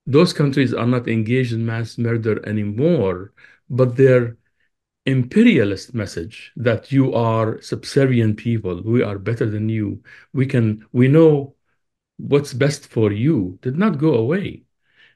[0.05, 3.33] those countries are not engaged in mass murder anymore,
[3.69, 4.37] but their
[5.05, 10.01] imperialist message that you are subservient people, we are better than you,
[10.33, 11.54] we can, we know
[12.17, 14.63] what's best for you, did not go away.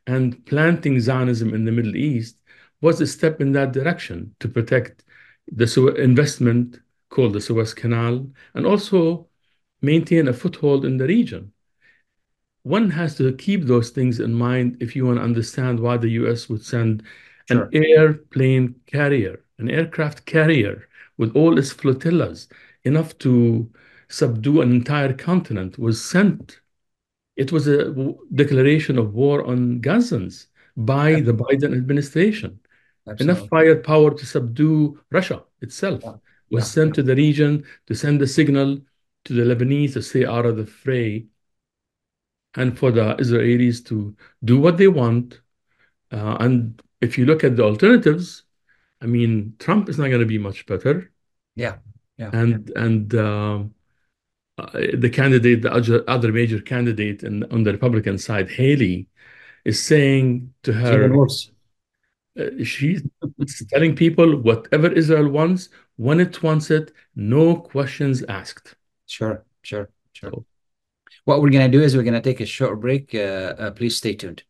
[0.08, 2.42] And planting Zionism in the Middle East
[2.82, 5.04] was a step in that direction to protect
[5.52, 9.28] the investment called the Suez Canal and also
[9.82, 11.54] maintain a foothold in the region.
[12.64, 16.10] One has to keep those things in mind if you want to understand why the
[16.10, 17.04] US would send
[17.48, 17.70] Sure.
[17.74, 22.48] an airplane carrier, an aircraft carrier with all its flotillas,
[22.84, 23.72] enough to
[24.08, 26.60] subdue an entire continent, was sent.
[27.44, 30.36] It was a w- declaration of war on Gazans
[30.76, 32.52] by the Biden administration.
[33.24, 36.18] Enough firepower to subdue Russia itself Yeah.
[36.56, 36.74] was Yeah.
[36.76, 37.52] sent to the region
[37.88, 38.70] to send a signal
[39.26, 41.10] to the Lebanese to stay out of the fray
[42.56, 45.42] and for the Israelis to do what they want.
[46.12, 48.28] Uh, and if you look at the alternatives,
[49.02, 51.12] I mean, Trump is not going to be much better.
[51.56, 51.76] Yeah.
[52.18, 52.32] Yeah.
[52.34, 53.79] And and um, uh,
[55.06, 55.72] the candidate, the
[56.08, 59.08] other, major candidate in, on the Republican side, Haley,
[59.66, 61.14] is saying to her,
[62.40, 63.04] uh, she's
[63.70, 68.76] telling people whatever Israel wants, when it wants it, no questions asked.
[69.06, 69.46] Sure.
[69.62, 69.90] Sure.
[70.14, 70.32] Sure.
[70.32, 70.46] So-
[71.26, 73.14] What we're going to do is we're going to take a short break.
[73.14, 74.44] Uh, uh, please stay tuned.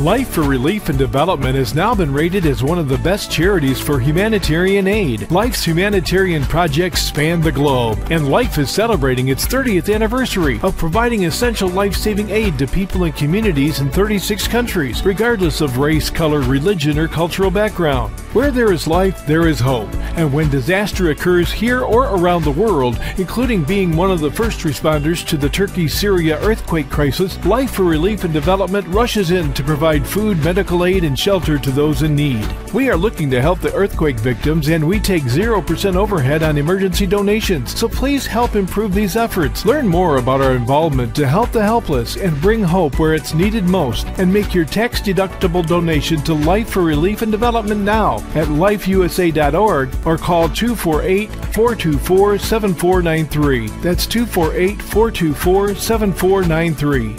[0.00, 3.80] Life for Relief and Development has now been rated as one of the best charities
[3.80, 5.30] for humanitarian aid.
[5.30, 11.24] Life's humanitarian projects span the globe, and Life is celebrating its 30th anniversary of providing
[11.24, 16.42] essential life saving aid to people and communities in 36 countries, regardless of race, color,
[16.42, 18.12] religion, or cultural background.
[18.36, 19.88] Where there is life, there is hope.
[20.18, 24.60] And when disaster occurs here or around the world, including being one of the first
[24.60, 29.64] responders to the Turkey Syria earthquake crisis, Life for Relief and Development rushes in to
[29.64, 32.46] provide food, medical aid, and shelter to those in need.
[32.74, 37.06] We are looking to help the earthquake victims and we take 0% overhead on emergency
[37.06, 37.74] donations.
[37.74, 39.64] So please help improve these efforts.
[39.64, 43.64] Learn more about our involvement to help the helpless and bring hope where it's needed
[43.64, 48.48] most and make your tax deductible donation to Life for Relief and Development now at
[48.48, 53.68] lifeusa.org or call 248 424 7493.
[53.82, 57.16] That's 248 424 7493.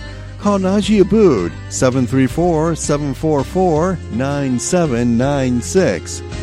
[0.43, 6.42] Call Najee Abood 734 744 9796.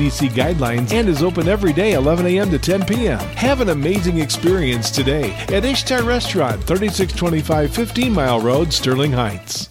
[0.00, 2.50] CDC guidelines and is open every day 11 a.m.
[2.50, 3.18] to 10 p.m.
[3.36, 9.68] Have an amazing experience today at Ishtar Restaurant, 3625 15 Mile Road, Sterling Heights.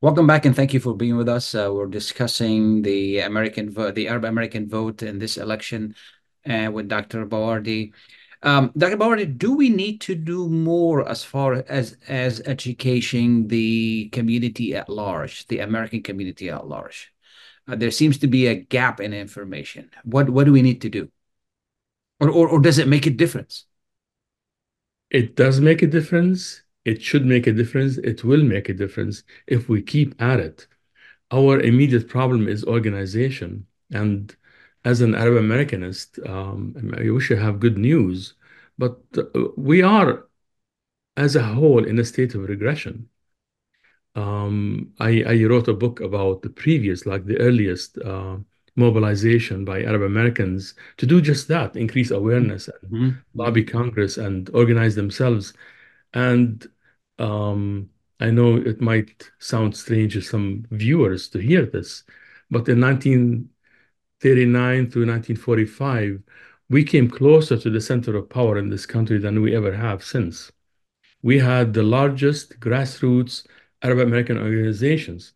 [0.00, 1.54] Welcome back and thank you for being with us.
[1.54, 5.96] Uh, we're discussing the American vote, the Arab American vote in this election
[6.48, 7.26] uh, with Dr.
[7.26, 7.92] Bawardi.
[8.42, 8.96] Um, Dr.
[8.96, 14.88] Bawardi, do we need to do more as far as as educating the community at
[14.88, 17.13] large, the American community at large?
[17.66, 19.90] Uh, there seems to be a gap in information.
[20.04, 21.10] What what do we need to do?
[22.20, 23.66] Or or, or does it make a difference?
[25.10, 26.62] It does make a difference.
[26.84, 27.98] It should make a difference.
[27.98, 30.66] It will make a difference if we keep at it.
[31.30, 33.66] Our immediate problem is organization.
[33.90, 34.34] And
[34.84, 38.34] as an Arab Americanist, um, I wish I have good news,
[38.76, 39.22] but uh,
[39.56, 40.28] we are,
[41.16, 43.08] as a whole, in a state of regression.
[44.14, 48.36] Um, I, I wrote a book about the previous, like the earliest uh,
[48.76, 53.16] mobilization by Arab Americans to do just that, increase awareness and Mhm.
[53.34, 55.52] lobby Congress and organize themselves.
[56.14, 56.66] And
[57.18, 57.90] um,
[58.20, 62.04] I know it might sound strange to some viewers to hear this,
[62.50, 66.22] but in 1939 through 1945,
[66.70, 70.02] we came closer to the center of power in this country than we ever have
[70.04, 70.50] since.
[71.22, 73.46] We had the largest grassroots
[73.84, 75.34] Arab American organizations.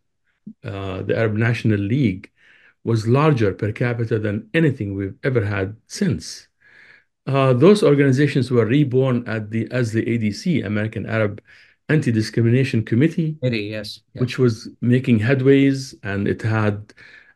[0.63, 2.31] Uh, the Arab National League
[2.83, 6.47] was larger per capita than anything we've ever had since.
[7.27, 11.41] Uh, those organizations were reborn at the as the ADC, American Arab
[11.89, 14.01] Anti-Discrimination Committee, Maybe, yes.
[14.13, 14.21] Yeah.
[14.21, 16.93] which was making headways, and it had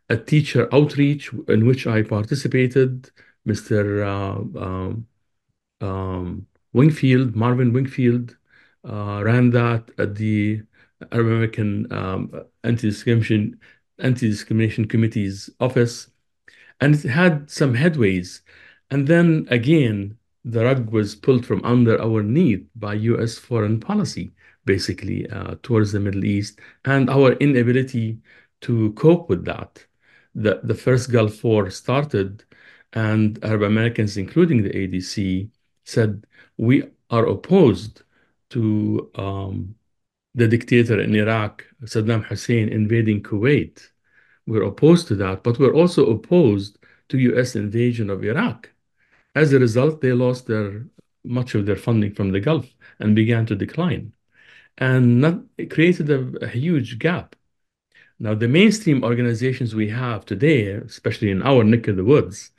[0.09, 3.11] a teacher outreach in which I participated.
[3.47, 4.03] Mr.
[4.03, 5.07] Uh, um,
[5.82, 8.38] um, Wingfield, Marvin Wingfield,
[8.88, 10.61] uh, ran that at the
[11.12, 12.32] American um,
[12.64, 13.60] Anti-Discrimination
[13.99, 16.10] Anti-Discrimination Committee's office,
[16.82, 18.41] and it had some headways.
[18.89, 23.38] And then again, the rug was pulled from under our knee by U.S.
[23.38, 24.34] foreign policy,
[24.66, 28.20] basically, uh, towards the Middle East, and our inability
[28.62, 29.86] to cope with that.
[30.36, 32.43] The, the first Gulf War started,
[32.93, 35.49] and Arab Americans, including the ADC,
[35.86, 36.26] said,
[36.58, 38.04] We are opposed
[38.49, 39.76] to um,
[40.36, 43.88] the dictator in Iraq, Saddam Hussein, invading Kuwait.
[44.48, 46.78] We're opposed to that, but we're also opposed
[47.10, 47.56] to U.S.
[47.56, 48.70] invasion of Iraq.
[49.36, 50.86] As a result, they lost their
[51.24, 52.68] much of their funding from the Gulf
[53.00, 54.14] and began to decline,
[54.78, 57.36] and not, created a, a huge gap.
[58.20, 62.52] Now, the mainstream organizations we have today, especially in our neck of the woods,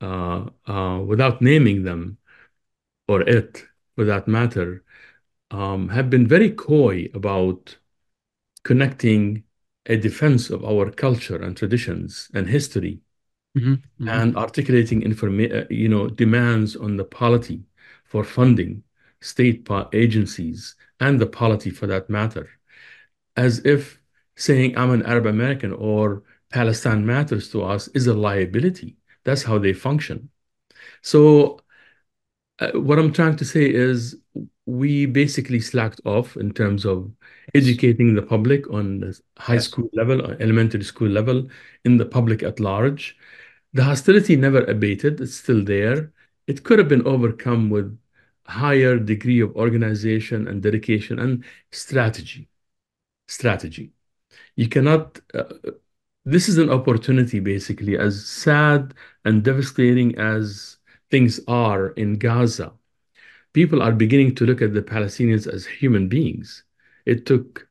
[0.00, 2.18] uh, uh, without naming them,
[3.08, 3.64] or it
[3.94, 4.82] for that matter,
[5.50, 7.76] um, have been very coy about
[8.64, 9.44] connecting
[9.86, 13.00] a defense of our culture and traditions and history
[13.54, 14.08] Mhm, mhm.
[14.12, 17.62] and articulating informa- uh, you know, demands on the polity
[18.04, 18.82] for funding
[19.20, 22.50] state agencies and the polity for that matter,
[23.36, 24.00] as if
[24.36, 28.96] saying I'm an Arab American or Palestine matters to us is a liability.
[29.24, 30.30] That's how they function.
[31.02, 31.60] So,
[32.58, 34.16] uh, what I'm trying to say is
[34.66, 37.10] we basically slacked off in terms of
[37.54, 39.64] educating the public on the high Yes.
[39.64, 41.48] school level, or elementary school level,
[41.84, 43.16] in the public at large.
[43.72, 45.20] The hostility never abated.
[45.20, 46.12] It's still there.
[46.46, 47.98] It could have been overcome with
[48.46, 52.48] higher degree of organization and dedication and strategy.
[53.28, 53.92] Strategy.
[54.56, 55.20] You cannot.
[55.34, 55.44] Uh,
[56.24, 58.94] this is an opportunity, basically, as sad
[59.24, 60.78] and devastating as
[61.10, 62.72] things are in Gaza.
[63.54, 66.64] People are beginning to look at the Palestinians as human beings.
[67.06, 67.66] It took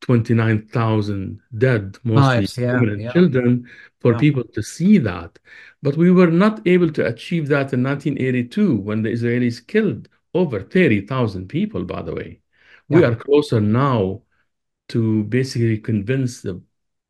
[0.00, 3.12] 29,000 dead, mostly Lives, yeah, women and yeah.
[3.12, 3.68] children,
[4.00, 4.18] for Yeah.
[4.18, 5.38] people to see that.
[5.82, 10.60] But we were not able to achieve that in 1982 when the Israelis killed over
[10.62, 12.40] 30,000 people, by the way.
[12.88, 14.22] We are closer now
[14.88, 16.60] to basically convince the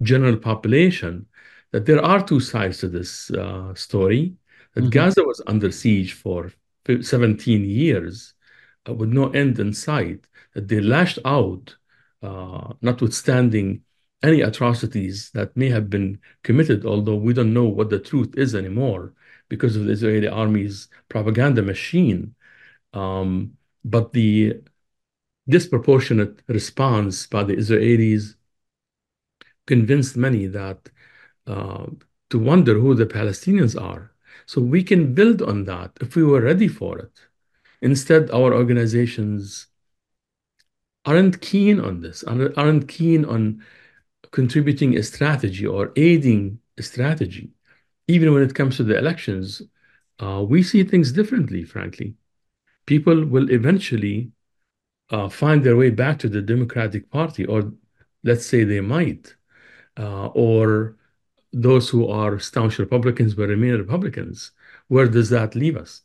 [0.03, 1.27] general population
[1.73, 4.37] that there are two sides to this uh, story,
[4.75, 4.91] that Mhm.
[4.91, 6.51] Gaza was under siege for
[6.87, 8.35] 17 years
[8.89, 11.77] uh, with no end in sight, that they lashed out,
[12.23, 13.83] uh, notwithstanding
[14.23, 18.55] any atrocities that may have been committed, although we don't know what the truth is
[18.55, 19.15] anymore
[19.49, 22.35] because of the Israeli army's propaganda machine.
[22.93, 24.63] Um, but the
[25.49, 28.37] disproportionate response by the Israelis
[29.67, 30.89] convinced many that
[31.47, 31.87] uh,
[32.31, 34.12] to wonder who the Palestinians are.
[34.47, 37.13] So we can build on that if we were ready for it.
[37.81, 39.67] Instead, our organizations
[41.05, 43.63] aren't keen on this, aren't keen on
[44.31, 47.51] contributing a strategy or aiding a strategy.
[48.09, 49.63] Even when it comes to the elections,
[50.21, 52.15] uh, we see things differently, frankly.
[52.87, 54.31] People will eventually
[55.11, 57.73] uh, find their way back to the Democratic Party, or
[58.25, 59.35] let's say they might,
[59.99, 60.97] uh, or
[61.53, 64.53] those who are staunch Republicans will remain Republicans.
[64.89, 66.03] Where does that leave us?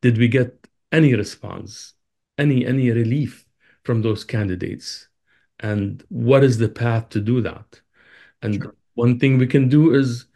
[0.00, 1.94] Did we get any response,
[2.38, 3.46] any any relief
[3.84, 5.08] from those candidates?
[5.60, 7.80] And what is the path to do that?
[8.42, 8.74] And sure.
[8.94, 10.26] one thing we can do is,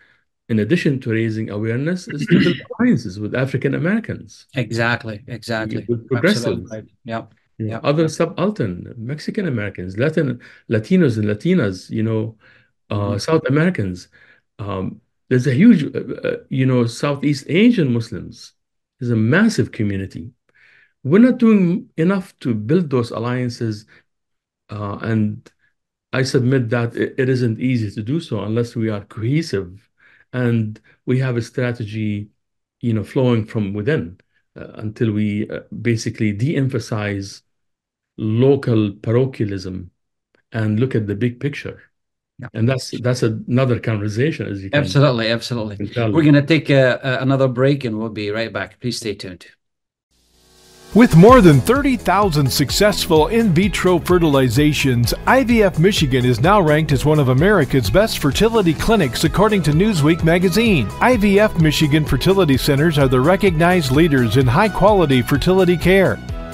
[0.48, 4.46] in addition to raising awareness, is to build alliances with African Americans.
[4.54, 5.84] Exactly, exactly.
[5.88, 6.70] With progressives.
[6.70, 6.84] Right.
[7.04, 7.24] Yeah.
[7.58, 10.40] You know, other subaltern Mexican Americans, Latin
[10.70, 12.36] Latinos and Latinas, you know,
[12.90, 13.18] uh, mm-hmm.
[13.18, 14.08] South Americans.
[14.58, 18.52] Um, there's a huge, uh, uh, you know, Southeast Asian Muslims.
[18.98, 20.30] There's a massive community.
[21.04, 23.86] We're not doing enough to build those alliances,
[24.70, 25.50] uh, and
[26.12, 29.88] I submit that it, it isn't easy to do so unless we are cohesive
[30.32, 32.28] and we have a strategy,
[32.80, 34.18] you know, flowing from within.
[34.56, 37.42] Uh, until we uh, basically de-emphasize
[38.16, 39.90] local parochialism
[40.52, 41.82] and look at the big picture.
[42.38, 42.48] Yeah.
[42.52, 45.88] And that's that's another conversation, as you can absolutely, absolutely.
[45.88, 48.78] Can We're going to take a, a, another break, and we'll be right back.
[48.78, 49.46] Please stay tuned.
[50.94, 57.18] With more than 30,000 successful in vitro fertilizations, IVF Michigan is now ranked as one
[57.18, 60.86] of America's best fertility clinics according to Newsweek magazine.
[61.00, 66.18] IVF Michigan fertility centers are the recognized leaders in high quality fertility care.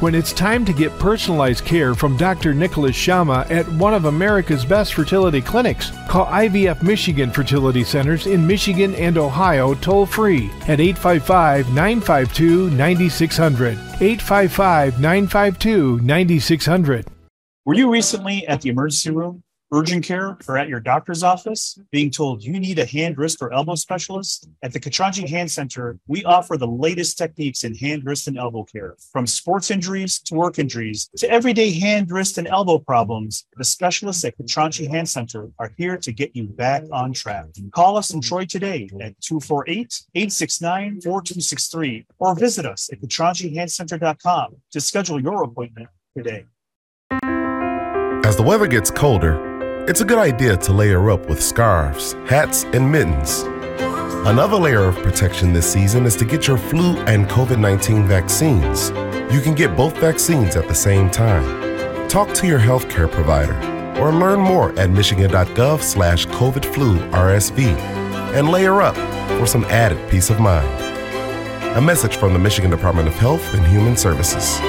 [0.00, 2.54] When it's time to get personalized care from Dr.
[2.54, 8.46] Nicholas Shamma at one of America's best fertility clinics, call IVF Michigan Fertility Centers in
[8.46, 13.72] Michigan and Ohio toll free at 855 952 9600.
[13.72, 17.06] 855 952 9600.
[17.64, 19.42] Were you recently at the emergency room?
[19.72, 23.52] Urgent care or at your doctor's office, being told you need a hand, wrist, or
[23.52, 28.28] elbow specialist, at the Katranji Hand Center, we offer the latest techniques in hand, wrist,
[28.28, 28.94] and elbow care.
[29.12, 34.24] From sports injuries to work injuries to everyday hand, wrist, and elbow problems, the specialists
[34.24, 37.46] at Katranji Hand Center are here to get you back on track.
[37.72, 44.80] Call us in Troy today at 248 869 4263 or visit us at katranjihandcenter.com to
[44.80, 46.44] schedule your appointment today.
[48.24, 49.47] As the weather gets colder,
[49.88, 53.40] it's a good idea to layer up with scarves, hats, and mittens.
[54.28, 58.90] Another layer of protection this season is to get your flu and COVID 19 vaccines.
[59.32, 62.06] You can get both vaccines at the same time.
[62.06, 63.54] Talk to your healthcare provider
[63.98, 67.64] or learn more at michigan.gov slash COVID flu RSV
[68.34, 68.96] and layer up
[69.38, 70.68] for some added peace of mind.
[71.78, 74.60] A message from the Michigan Department of Health and Human Services.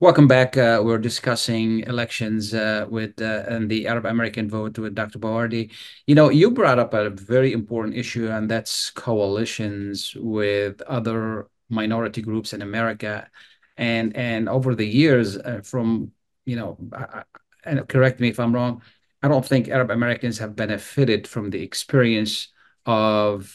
[0.00, 0.56] Welcome back.
[0.56, 5.18] Uh, we're discussing elections uh, with uh, and the Arab American vote with Dr.
[5.18, 5.72] Bawardi.
[6.06, 12.22] You know, you brought up a very important issue, and that's coalitions with other minority
[12.22, 13.28] groups in America.
[13.76, 16.12] And and over the years, uh, from
[16.44, 16.78] you know,
[17.64, 18.82] and correct me if I'm wrong,
[19.20, 22.52] I don't think Arab Americans have benefited from the experience
[22.86, 23.52] of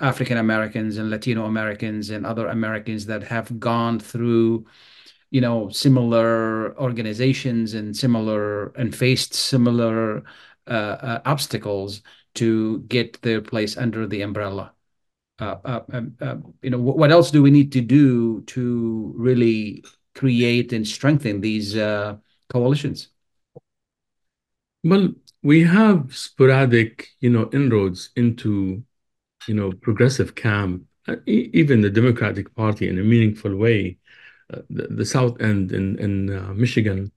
[0.00, 4.66] African Americans and Latino Americans and other Americans that have gone through
[5.34, 10.22] you know similar organizations and similar and faced similar
[10.68, 12.02] uh, uh, obstacles
[12.34, 14.72] to get their place under the umbrella.
[15.40, 19.82] Uh, uh um, uh, you know, what else do we need to do to really
[20.14, 22.16] create and strengthen these uh,
[22.48, 23.08] coalitions?
[24.84, 25.08] Well,
[25.42, 28.84] we have sporadic, you know, inroads into,
[29.48, 30.84] you know, progressive camp,
[31.26, 33.98] even the Democratic Party in a meaningful way
[34.48, 37.12] the, the South End in, in uh, Michigan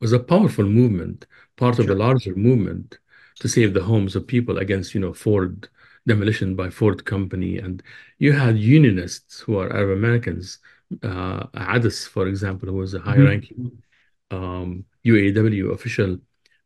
[0.00, 2.98] was a powerful movement, part of a larger movement
[3.40, 5.68] to save the homes of people against, you know, Ford
[6.06, 7.82] demolition by Ford Company, and
[8.18, 10.58] you had unionists who are Arab Americans.
[11.02, 13.82] Uh, Adis, for example, who was a high-ranking
[14.30, 16.18] um, UAW official.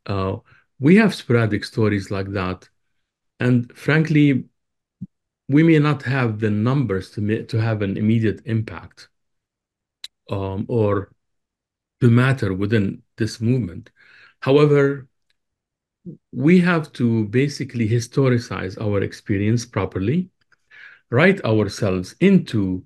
[0.06, 0.36] Uh,
[0.78, 2.68] we have sporadic stories like that,
[3.40, 4.44] and frankly,
[5.48, 9.08] we may not have the numbers to to have an immediate impact
[10.32, 11.12] um, or
[12.00, 13.90] to matter within this movement.
[14.40, 15.08] However,
[16.32, 20.30] we have to basically historicize our experience properly,
[21.10, 22.84] write ourselves into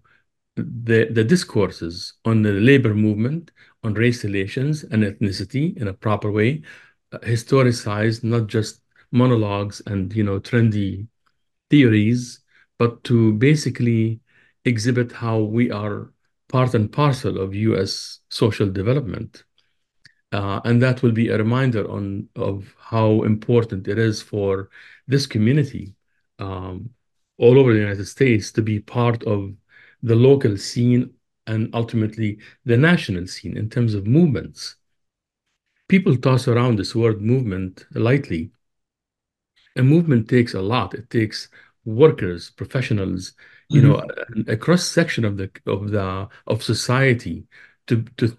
[0.57, 3.53] the, the discourses on the labor movement,
[3.85, 6.63] on race relations and ethnicity in a proper way,
[7.13, 8.83] uh, historicize not just
[9.13, 11.07] monologues and you know trendy
[11.71, 12.41] theories,
[12.79, 14.21] but to basically
[14.65, 16.13] exhibit how we are
[16.49, 18.21] part and parcel of U.S.
[18.29, 19.45] social development.
[20.33, 24.71] Uh, and that will be a reminder on of how important it is for
[25.07, 25.95] this community
[26.39, 26.91] um,
[27.39, 29.53] all over the United States to be part of
[30.03, 31.11] the local scene
[31.47, 34.77] and ultimately the national scene in terms of movements.
[35.89, 38.51] People toss around this word movement lightly.
[39.77, 40.95] A movement takes a lot.
[40.95, 41.49] It takes
[41.85, 43.35] workers, professionals,
[43.69, 44.51] you know, mm-hmm.
[44.51, 47.47] a, a cross section of the of the of society
[47.87, 48.37] to to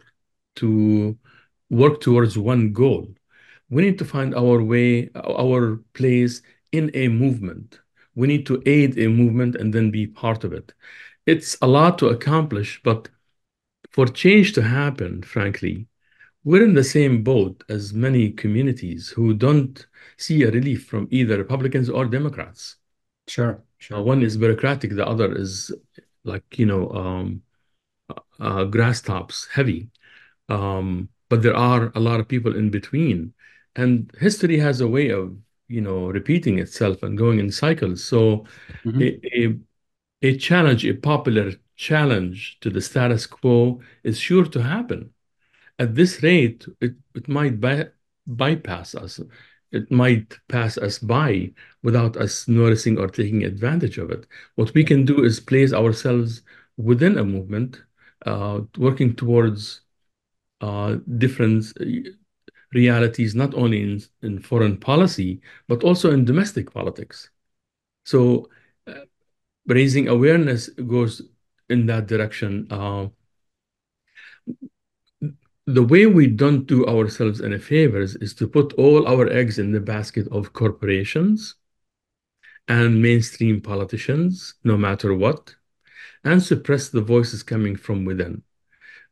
[0.57, 1.17] to
[1.69, 3.07] work towards one goal.
[3.69, 7.81] We need to find our way, our place in a movement.
[8.15, 10.73] We need to aid a movement and then be part of it.
[11.25, 13.09] It's a lot to accomplish, but
[13.91, 15.87] for change to happen, frankly,
[16.43, 19.85] we're in the same boat as many communities who don't
[20.17, 22.77] see a relief from either Republicans or Democrats.
[23.27, 23.61] Sure,
[23.91, 25.71] Uh, one is bureaucratic, the other is
[26.23, 27.41] like, you know, um,
[28.39, 29.89] uh, grass tops heavy.
[30.49, 33.33] Um, but there are a lot of people in between.
[33.75, 35.35] And history has a way of,
[35.67, 38.03] you know, repeating itself and going in cycles.
[38.03, 38.45] So
[38.85, 39.01] Mhm.
[39.01, 39.59] a, a,
[40.21, 45.13] a challenge, a popular challenge to the status quo is sure to happen.
[45.79, 47.87] At this rate, it, it might by,
[48.25, 49.19] bypass us.
[49.71, 51.51] It might pass us by
[51.83, 54.25] without us noticing or taking advantage of it.
[54.55, 56.41] What we can do is place ourselves
[56.77, 57.81] within a movement,
[58.25, 59.81] uh, working towards
[60.61, 61.65] uh, different
[62.73, 67.29] realities, not only in, in foreign policy, but also in domestic politics.
[68.05, 68.49] So
[68.87, 69.05] uh,
[69.65, 71.21] raising awareness goes
[71.69, 72.67] in that direction.
[72.69, 73.07] Uh,
[75.67, 79.73] the way we don't do ourselves any favors is to put all our eggs in
[79.73, 81.55] the basket of corporations
[82.69, 85.53] and mainstream politicians, no matter what,
[86.23, 88.43] and suppress the voices coming from within.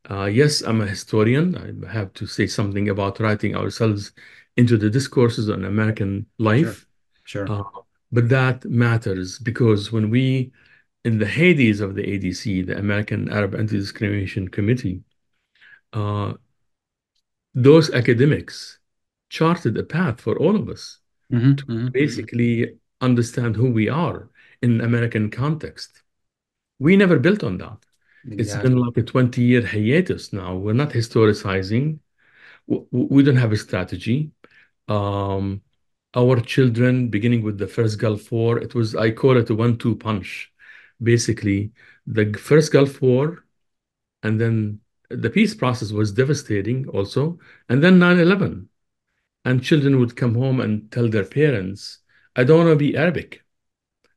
[0.09, 1.85] Uh, yes, I'm a historian.
[1.85, 4.13] I have to say something about writing ourselves
[4.55, 6.85] into the discourses on American life.
[7.25, 7.51] Sure.
[7.51, 7.63] Uh,
[8.13, 10.53] but that matters because when we,
[11.03, 15.01] in the Hades of the ADC, the American Arab Anti-Discrimination Committee,
[15.91, 16.33] uh,
[17.55, 18.79] those academics
[19.29, 20.99] charted a path for all of us
[21.29, 21.89] Mhm, to mhm.
[21.93, 24.29] basically understand who we are
[24.61, 26.03] in American context.
[26.79, 27.79] We never built on that.
[28.37, 30.55] It's been like a 20-year hiatus now.
[30.57, 31.99] We're not historicizing.
[32.67, 34.31] We don't have a strategy.
[34.87, 35.61] Um,
[36.15, 39.97] our children, beginning with the first Gulf War, it was, I call it a one-two
[39.97, 40.51] punch.
[41.03, 41.73] Basically,
[42.07, 43.45] the first Gulf War,
[44.23, 44.81] and then
[45.21, 47.39] the peace process was devastating also,
[47.69, 48.69] and then 9/11.
[49.45, 51.99] And children would come home and tell their parents,
[52.35, 53.43] I don't want to be Arabic.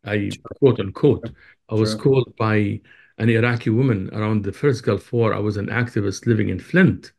[0.05, 1.31] I quote unquote.
[1.69, 2.03] I was Sure.
[2.03, 2.81] called by
[3.19, 5.35] an Iraqi woman around the first Gulf War.
[5.35, 7.13] I was an activist living in Flint,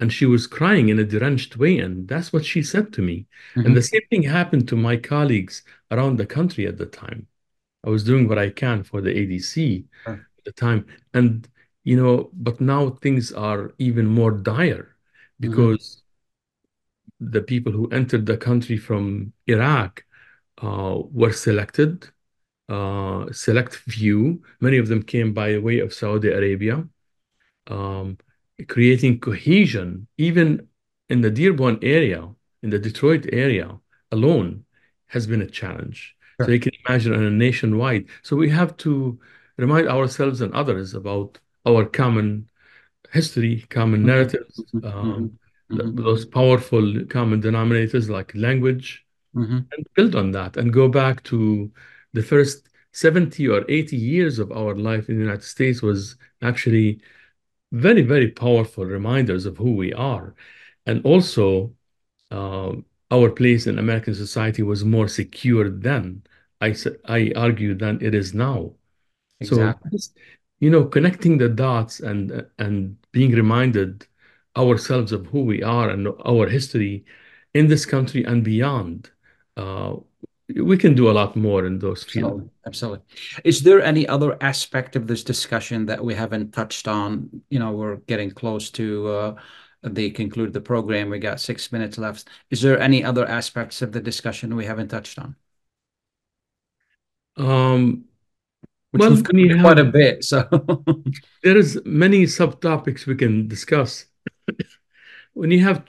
[0.00, 3.26] and she was crying in a deranged way, and that's what she said to me.
[3.64, 3.82] And the Mhm.
[3.82, 7.26] same thing happened to my colleagues around the country at the time.
[7.84, 10.26] I was doing what I can for the ADC Sure.
[10.38, 11.48] at the time, and
[11.88, 12.14] you know,
[12.46, 15.44] but now things are even more dire Mhm.
[15.44, 15.84] because
[17.34, 19.92] the people who entered the country from Iraq
[20.66, 21.94] uh, were selected,
[22.76, 24.18] uh, select few.
[24.66, 26.76] Many of them came by way of Saudi Arabia,
[27.76, 28.06] um,
[28.74, 29.88] creating cohesion,
[30.28, 30.48] even
[31.12, 32.20] in the Dearborn area,
[32.64, 33.68] in the Detroit area
[34.16, 34.48] alone,
[35.14, 35.98] has been a challenge.
[36.42, 38.04] So you can imagine on a nationwide.
[38.26, 39.18] So we have to
[39.56, 41.30] remind ourselves and others about
[41.66, 42.48] our common
[43.12, 45.38] history, common Mhm, narratives, mhm, um,
[45.70, 49.04] mhm, th- those powerful common denominators like language,
[49.72, 51.70] and build on that and go back to
[52.12, 57.00] the first 70 or 80 years of our life in the United States was actually
[57.72, 60.34] very, very powerful reminders of who we are.
[60.86, 61.74] And also,
[62.30, 62.72] uh,
[63.10, 66.22] our place in American society was more secure then.
[66.60, 68.74] I said, I argue than it is now.
[69.40, 69.90] Exactly.
[69.90, 70.00] So
[70.60, 74.06] you know, connecting the dots and and being reminded
[74.56, 77.04] ourselves of who we are and our history
[77.54, 79.10] in this country and beyond.
[79.56, 79.96] Uh,
[80.54, 82.48] we can do a lot more in those fields.
[82.66, 83.04] Absolutely.
[83.04, 83.04] Absolutely.
[83.44, 87.42] Is there any other aspect of this discussion that we haven't touched on?
[87.50, 89.34] You know, we're getting close to uh,
[89.82, 91.10] the conclude the program.
[91.10, 92.28] We got six minutes left.
[92.50, 95.36] Is there any other aspects of the discussion we haven't touched on?
[97.36, 98.07] Um,
[98.90, 100.24] Which well, you quite a bit.
[100.24, 100.48] So
[101.42, 104.06] there is many subtopics we can discuss.
[105.34, 105.84] When you have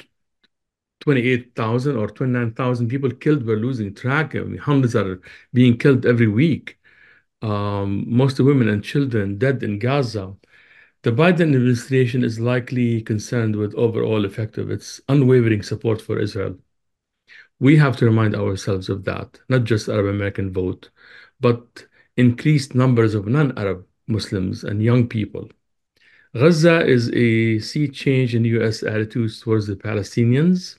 [1.02, 4.36] 28,000 or 29,000 people killed, we're losing track.
[4.36, 5.22] I mean, hundreds are
[5.54, 6.78] being killed every week.
[7.42, 10.36] Um, most of women and children dead in Gaza.
[11.04, 16.58] The Biden administration is likely concerned with overall effect of its unwavering support for Israel.
[17.62, 20.90] We have to remind ourselves of that, not just Arab American vote,
[21.40, 21.86] but
[22.20, 25.50] increased numbers of non-Arab Muslims and young people.
[26.36, 28.84] Gaza is a sea change in U.S.
[28.84, 30.78] attitudes towards the Palestinians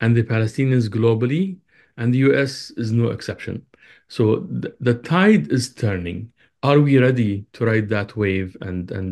[0.00, 1.58] and the Palestinians globally,
[1.96, 2.70] and the U.S.
[2.76, 3.64] is no exception.
[4.08, 4.24] So
[4.62, 6.18] th the tide is turning.
[6.68, 9.10] Are we ready to ride that wave and and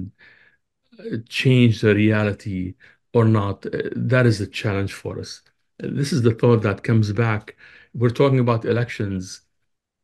[1.28, 2.74] change the reality
[3.12, 3.66] or not?
[3.66, 5.42] Uh, That is a challenge for us.
[5.78, 7.56] This is the thought that comes back.
[7.94, 9.42] We're talking about elections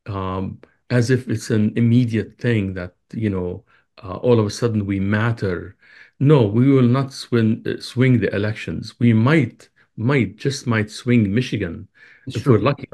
[0.07, 0.61] um,
[0.91, 3.65] as if it's an immediate thing that, you know,
[4.03, 5.77] uh, all of a sudden we matter.
[6.19, 8.95] No, we will not swing uh, swing the elections.
[9.01, 11.89] We might might just might swing Michigan
[12.35, 12.89] if we're lucky.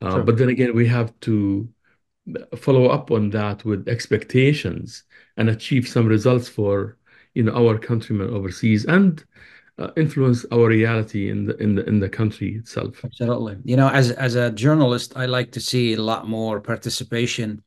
[0.00, 0.24] Uh, Sure.
[0.24, 1.68] but then again, we have to
[2.56, 5.04] follow up on that with expectations
[5.36, 6.96] and achieve some results for,
[7.34, 9.24] you know, our countrymen overseas and
[9.78, 13.04] uh, influence our reality in the in the in the country itself.
[13.04, 13.56] Absolutely.
[13.64, 17.62] You know, as as a journalist, I like to see a lot more participation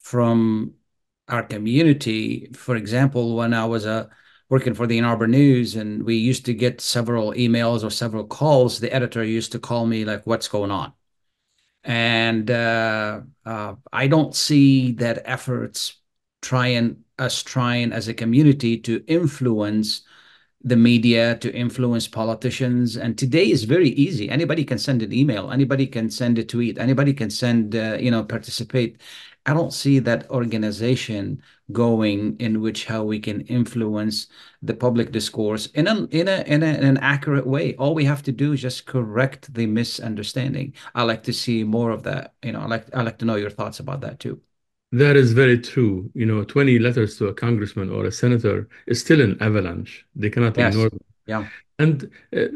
[0.00, 0.74] from
[1.28, 2.50] our community.
[2.54, 4.08] For example, when I was uh,
[4.48, 8.24] working for the Ann Arbor News and we used to get several emails or several
[8.24, 10.92] calls, the editor used to call me like, what's going on?
[11.84, 15.96] And uh, uh, I don't see that efforts
[16.42, 20.02] trying us trying as a community to influence
[20.64, 22.96] the media to influence politicians.
[22.96, 24.30] And today is very easy.
[24.30, 25.50] Anybody can send an email.
[25.50, 26.78] Anybody can send a tweet.
[26.78, 29.00] Anybody can send, uh, you know, participate.
[29.44, 31.42] I don't see that organization
[31.72, 34.28] going in which how we can influence
[34.62, 37.74] the public discourse in a, in a in a in an accurate way.
[37.76, 40.74] All we have to do is just correct the misunderstanding.
[40.94, 42.34] I like to see more of that.
[42.42, 44.40] You know, I like I like to know your thoughts about that too.
[44.92, 46.10] That is very true.
[46.14, 50.06] You know, 20 letters to a congressman or a senator is still an avalanche.
[50.14, 50.74] They cannot Yes.
[50.74, 51.00] ignore them.
[51.26, 51.48] Yeah.
[51.78, 52.46] And uh,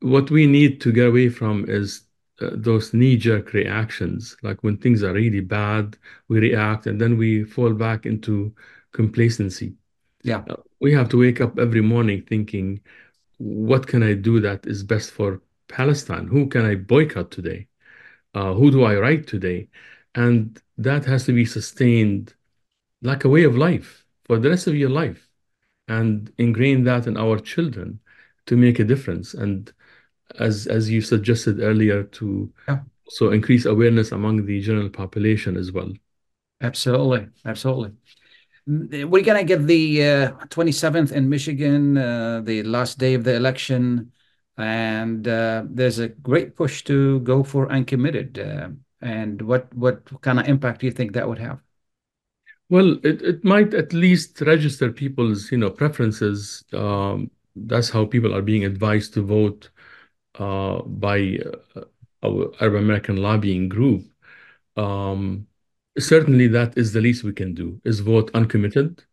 [0.00, 2.02] what we need to get away from is
[2.40, 4.36] uh, those knee-jerk reactions.
[4.42, 5.96] Like when things are really bad,
[6.28, 8.54] we react and then we fall back into
[8.92, 9.74] complacency.
[10.22, 10.42] Yeah.
[10.48, 12.80] Uh, we have to wake up every morning thinking,
[13.38, 16.26] what can I do that is best for Palestine?
[16.26, 17.68] Who can I boycott today?
[18.34, 19.68] Uh, who do I write today?
[20.16, 22.34] And that has to be sustained
[23.02, 25.30] like a way of life for the rest of your life
[25.88, 28.00] and ingrain that in our children
[28.46, 29.34] to make a difference.
[29.34, 29.72] And
[30.38, 32.80] as as you suggested earlier, to Yeah.
[33.06, 35.92] also increase awareness among the general population as well.
[36.60, 37.28] Absolutely.
[37.44, 37.92] Absolutely.
[38.68, 43.34] Mm, We're gonna get the uh, 27th in Michigan, uh, the last day of the
[43.34, 44.12] election,
[44.56, 48.38] and uh, there's a great push to go for uncommitted.
[49.06, 51.60] And what what kind of impact do you think that would have?
[52.68, 56.64] Well, it, it might at least register people's, you know, preferences.
[56.72, 59.70] Um, that's how people are being advised to vote
[60.36, 61.38] uh, by
[61.76, 61.82] uh,
[62.24, 64.04] our Arab American lobbying group.
[64.76, 65.46] Um,
[65.98, 69.04] certainly, that is the least we can do is vote uncommitted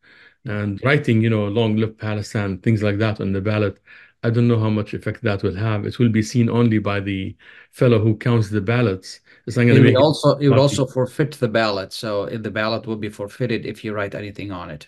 [0.46, 3.80] and writing, you know, long live Palestine, things like that on the ballot.
[4.24, 5.86] I don't know how much effect that will have.
[5.86, 7.36] It will be seen only by the
[7.72, 9.22] fellow who counts the ballots.
[9.46, 12.44] It's not going It to would also it would also forfeit the ballot, so if
[12.44, 14.88] the ballot will be forfeited if you write anything on it.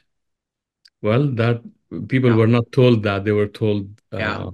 [1.01, 1.61] Well, that
[2.07, 2.35] people Yeah.
[2.37, 3.25] were not told that.
[3.25, 4.37] They were told, Yeah.
[4.37, 4.51] uh,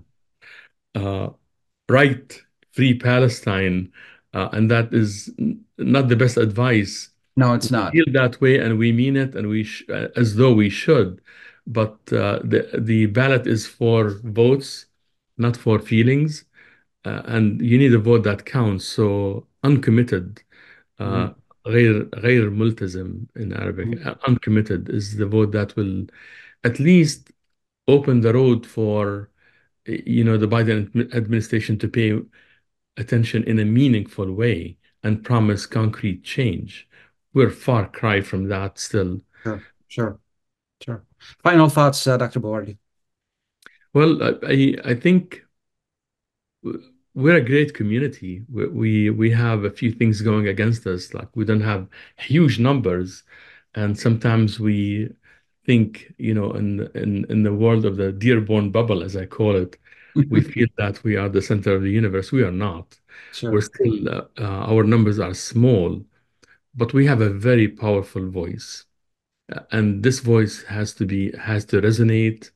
[0.95, 1.29] uh,
[1.89, 2.43] write,
[2.73, 3.91] free Palestine,
[4.33, 5.31] uh, and that is
[5.77, 7.09] not the best advice.
[7.35, 7.91] No, it's We not.
[7.91, 11.21] feel that way, and we mean it, and we uh, as though we should.
[11.67, 14.87] But uh, the the ballot is for votes,
[15.37, 16.50] not for feelings, uh,
[17.05, 18.85] uh, and you need a vote that counts.
[18.85, 20.41] So uncommitted,
[20.99, 21.33] uh, mm-hmm.
[21.67, 24.07] غير غير ملتزم in Arabic, mm-hmm.
[24.07, 26.05] uh, uncommitted is the vote that will
[26.63, 27.31] at least
[27.87, 29.29] open the road for
[29.85, 32.19] you know the Biden administration to pay
[32.97, 36.87] attention in a meaningful way and promise concrete change.
[37.33, 39.21] We're far cry from that still.
[39.43, 40.19] Sure, sure,
[40.81, 41.03] sure.
[41.43, 42.39] Final thoughts, uh, Dr.
[42.39, 42.77] Bawardi.
[43.93, 45.43] Well, I I think
[47.13, 48.43] we're a great community.
[48.51, 51.13] We, we we have a few things going against us.
[51.13, 51.87] Like we don't have
[52.17, 53.23] huge numbers,
[53.75, 55.09] and sometimes we
[55.65, 59.55] think, you know, in in in the world of the Dearborn bubble, as I call
[59.55, 59.77] it,
[60.29, 62.31] we feel that we are the center of the universe.
[62.31, 62.97] We are not.
[63.33, 63.51] Sure.
[63.51, 66.03] We're still uh, uh, our numbers are small,
[66.75, 68.85] but we have a very powerful voice,
[69.71, 72.51] and this voice has to be has to resonate,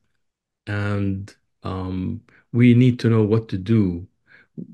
[0.66, 4.06] and um, we need to know what to do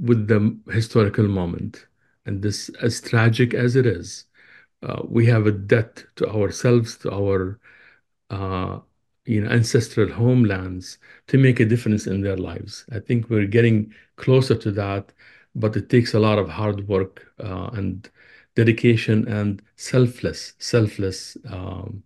[0.00, 1.86] with the historical moment.
[2.26, 4.26] And this, as tragic as it is,
[4.82, 7.60] uh, we have a debt to ourselves, to our
[8.30, 8.80] uh,
[9.24, 12.84] you know ancestral homelands to make a difference in their lives.
[12.92, 15.12] I think we're getting closer to that,
[15.54, 18.08] but it takes a lot of hard work uh, and
[18.54, 22.02] dedication and selfless, selfless um,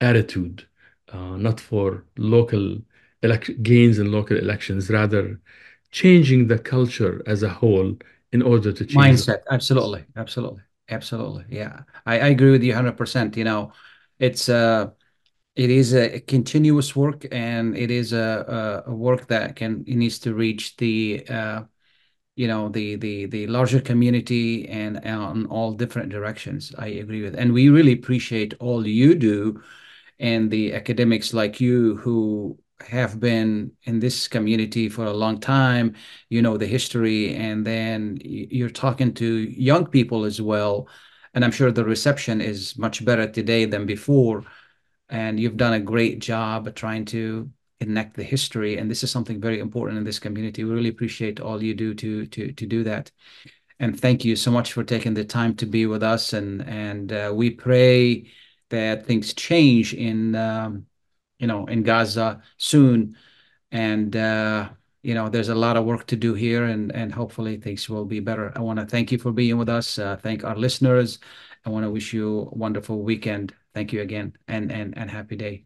[0.00, 0.66] attitude,
[1.12, 2.78] uh, not for local
[3.22, 5.40] elect- gains in local elections, rather
[6.00, 7.90] changing the culture as a whole
[8.32, 9.42] in order to change mindset.
[9.50, 11.44] Absolutely, absolutely, absolutely.
[11.48, 13.36] Yeah, I, I agree with you 100%.
[13.36, 13.72] You know,
[14.18, 14.90] it's uh
[15.56, 19.96] it is a continuous work and it is a, a, a work that can it
[19.96, 21.62] needs to reach the uh,
[22.36, 27.34] you know the the the larger community and on all different directions i agree with
[27.36, 29.62] and we really appreciate all you do
[30.18, 35.94] and the academics like you who have been in this community for a long time
[36.28, 40.88] you know the history and then you're talking to young people as well
[41.34, 44.44] and i'm sure the reception is much better today than before
[45.08, 47.50] and you've done a great job trying to
[47.80, 50.64] connect the history and this is something very important in this community.
[50.64, 53.10] We really appreciate all you do to to to do that.
[53.80, 57.12] And thank you so much for taking the time to be with us and and
[57.12, 58.32] uh, we pray
[58.70, 60.86] that things change in um,
[61.38, 63.16] you know in gaza soon.
[63.70, 64.70] And uh,
[65.02, 68.04] you know there's a lot of work to do here and and hopefully things will
[68.04, 68.52] be better.
[68.56, 69.98] I want to thank you for being with us.
[69.98, 71.18] Uh, thank our listeners.
[71.64, 73.54] I want to wish you a wonderful weekend.
[73.74, 75.64] Thank you again and and and happy day.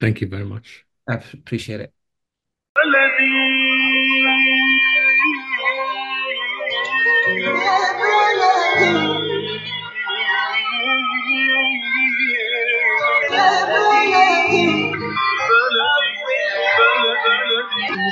[0.00, 0.84] Thank you very much.
[1.08, 1.92] I appreciate it.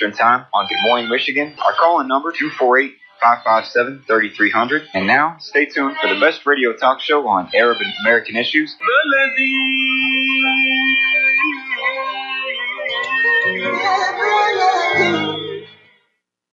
[0.00, 1.54] Eastern Time on Des Moines, Michigan.
[1.62, 4.88] Our call in number 248 557 3300.
[4.94, 8.74] And now, stay tuned for the best radio talk show on Arab and American issues.